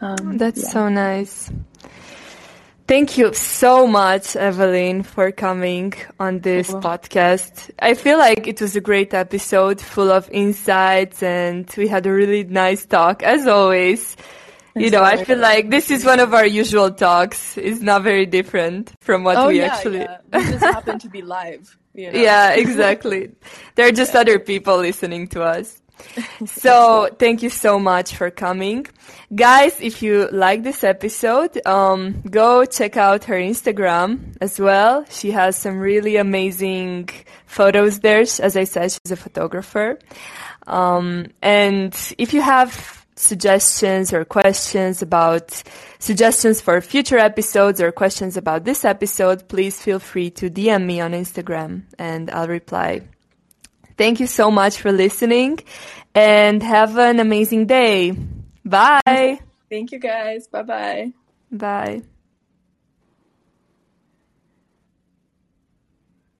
um, 0.01 0.37
That's 0.37 0.63
yeah. 0.63 0.69
so 0.69 0.89
nice. 0.89 1.51
Thank 2.87 3.17
you 3.17 3.33
so 3.33 3.85
much, 3.85 4.37
Evelin, 4.37 5.05
for 5.05 5.33
coming 5.33 5.93
on 6.21 6.39
this 6.39 6.71
podcast. 6.71 7.69
I 7.77 7.95
feel 7.95 8.17
like 8.17 8.47
it 8.47 8.61
was 8.61 8.77
a 8.77 8.81
great 8.81 9.13
episode 9.13 9.81
full 9.81 10.09
of 10.09 10.29
insights 10.31 11.21
and 11.21 11.69
we 11.75 11.89
had 11.89 12.05
a 12.05 12.13
really 12.13 12.45
nice 12.45 12.85
talk 12.85 13.23
as 13.23 13.45
always. 13.45 14.15
You 14.83 14.91
know, 14.91 15.03
I 15.03 15.23
feel 15.23 15.39
like 15.39 15.69
this 15.69 15.89
is 15.89 16.05
one 16.05 16.19
of 16.19 16.33
our 16.33 16.45
usual 16.45 16.91
talks. 16.91 17.57
It's 17.57 17.81
not 17.81 18.03
very 18.03 18.25
different 18.25 18.93
from 19.01 19.23
what 19.23 19.37
oh, 19.37 19.47
we 19.47 19.59
yeah, 19.59 19.73
actually. 19.73 19.99
Yeah. 19.99 20.17
We 20.33 20.43
just 20.43 20.63
happen 20.77 20.99
to 20.99 21.09
be 21.09 21.21
live. 21.21 21.77
You 21.93 22.11
know? 22.11 22.19
Yeah, 22.19 22.51
exactly. 22.63 23.31
there 23.75 23.87
are 23.87 23.91
just 23.91 24.15
other 24.15 24.37
people 24.39 24.77
listening 24.77 25.27
to 25.29 25.43
us. 25.43 25.81
So 26.45 27.09
thank 27.17 27.41
you 27.41 27.49
so 27.49 27.79
much 27.79 28.15
for 28.15 28.29
coming. 28.29 28.85
Guys, 29.33 29.81
if 29.81 30.03
you 30.03 30.29
like 30.31 30.63
this 30.63 30.83
episode, 30.83 31.59
um, 31.65 32.21
go 32.29 32.65
check 32.65 32.97
out 32.97 33.23
her 33.25 33.35
Instagram 33.35 34.37
as 34.39 34.59
well. 34.59 35.05
She 35.09 35.31
has 35.31 35.55
some 35.55 35.79
really 35.79 36.17
amazing 36.17 37.09
photos 37.47 37.99
there. 37.99 38.21
As 38.21 38.55
I 38.55 38.65
said, 38.65 38.91
she's 38.91 39.11
a 39.11 39.15
photographer. 39.15 39.97
Um, 40.67 41.27
and 41.41 41.95
if 42.17 42.33
you 42.33 42.41
have 42.41 42.96
suggestions 43.19 44.13
or 44.13 44.25
questions 44.25 45.01
about 45.01 45.63
suggestions 45.99 46.61
for 46.61 46.79
future 46.81 47.17
episodes 47.17 47.81
or 47.81 47.91
questions 47.91 48.37
about 48.37 48.63
this 48.63 48.85
episode, 48.85 49.47
please 49.47 49.81
feel 49.81 49.99
free 49.99 50.29
to 50.31 50.49
DM 50.49 50.85
me 50.85 51.01
on 51.01 51.11
Instagram 51.11 51.83
and 51.97 52.29
I'll 52.31 52.47
reply. 52.47 53.01
Thank 53.97 54.19
you 54.19 54.27
so 54.27 54.51
much 54.51 54.77
for 54.79 54.91
listening 54.91 55.59
and 56.13 56.61
have 56.61 56.97
an 56.97 57.19
amazing 57.19 57.65
day. 57.65 58.11
Bye. 58.63 59.39
Thank 59.69 59.91
you 59.91 59.99
guys. 59.99 60.47
Bye 60.47 60.63
bye. 60.63 61.13
Bye. 61.51 62.16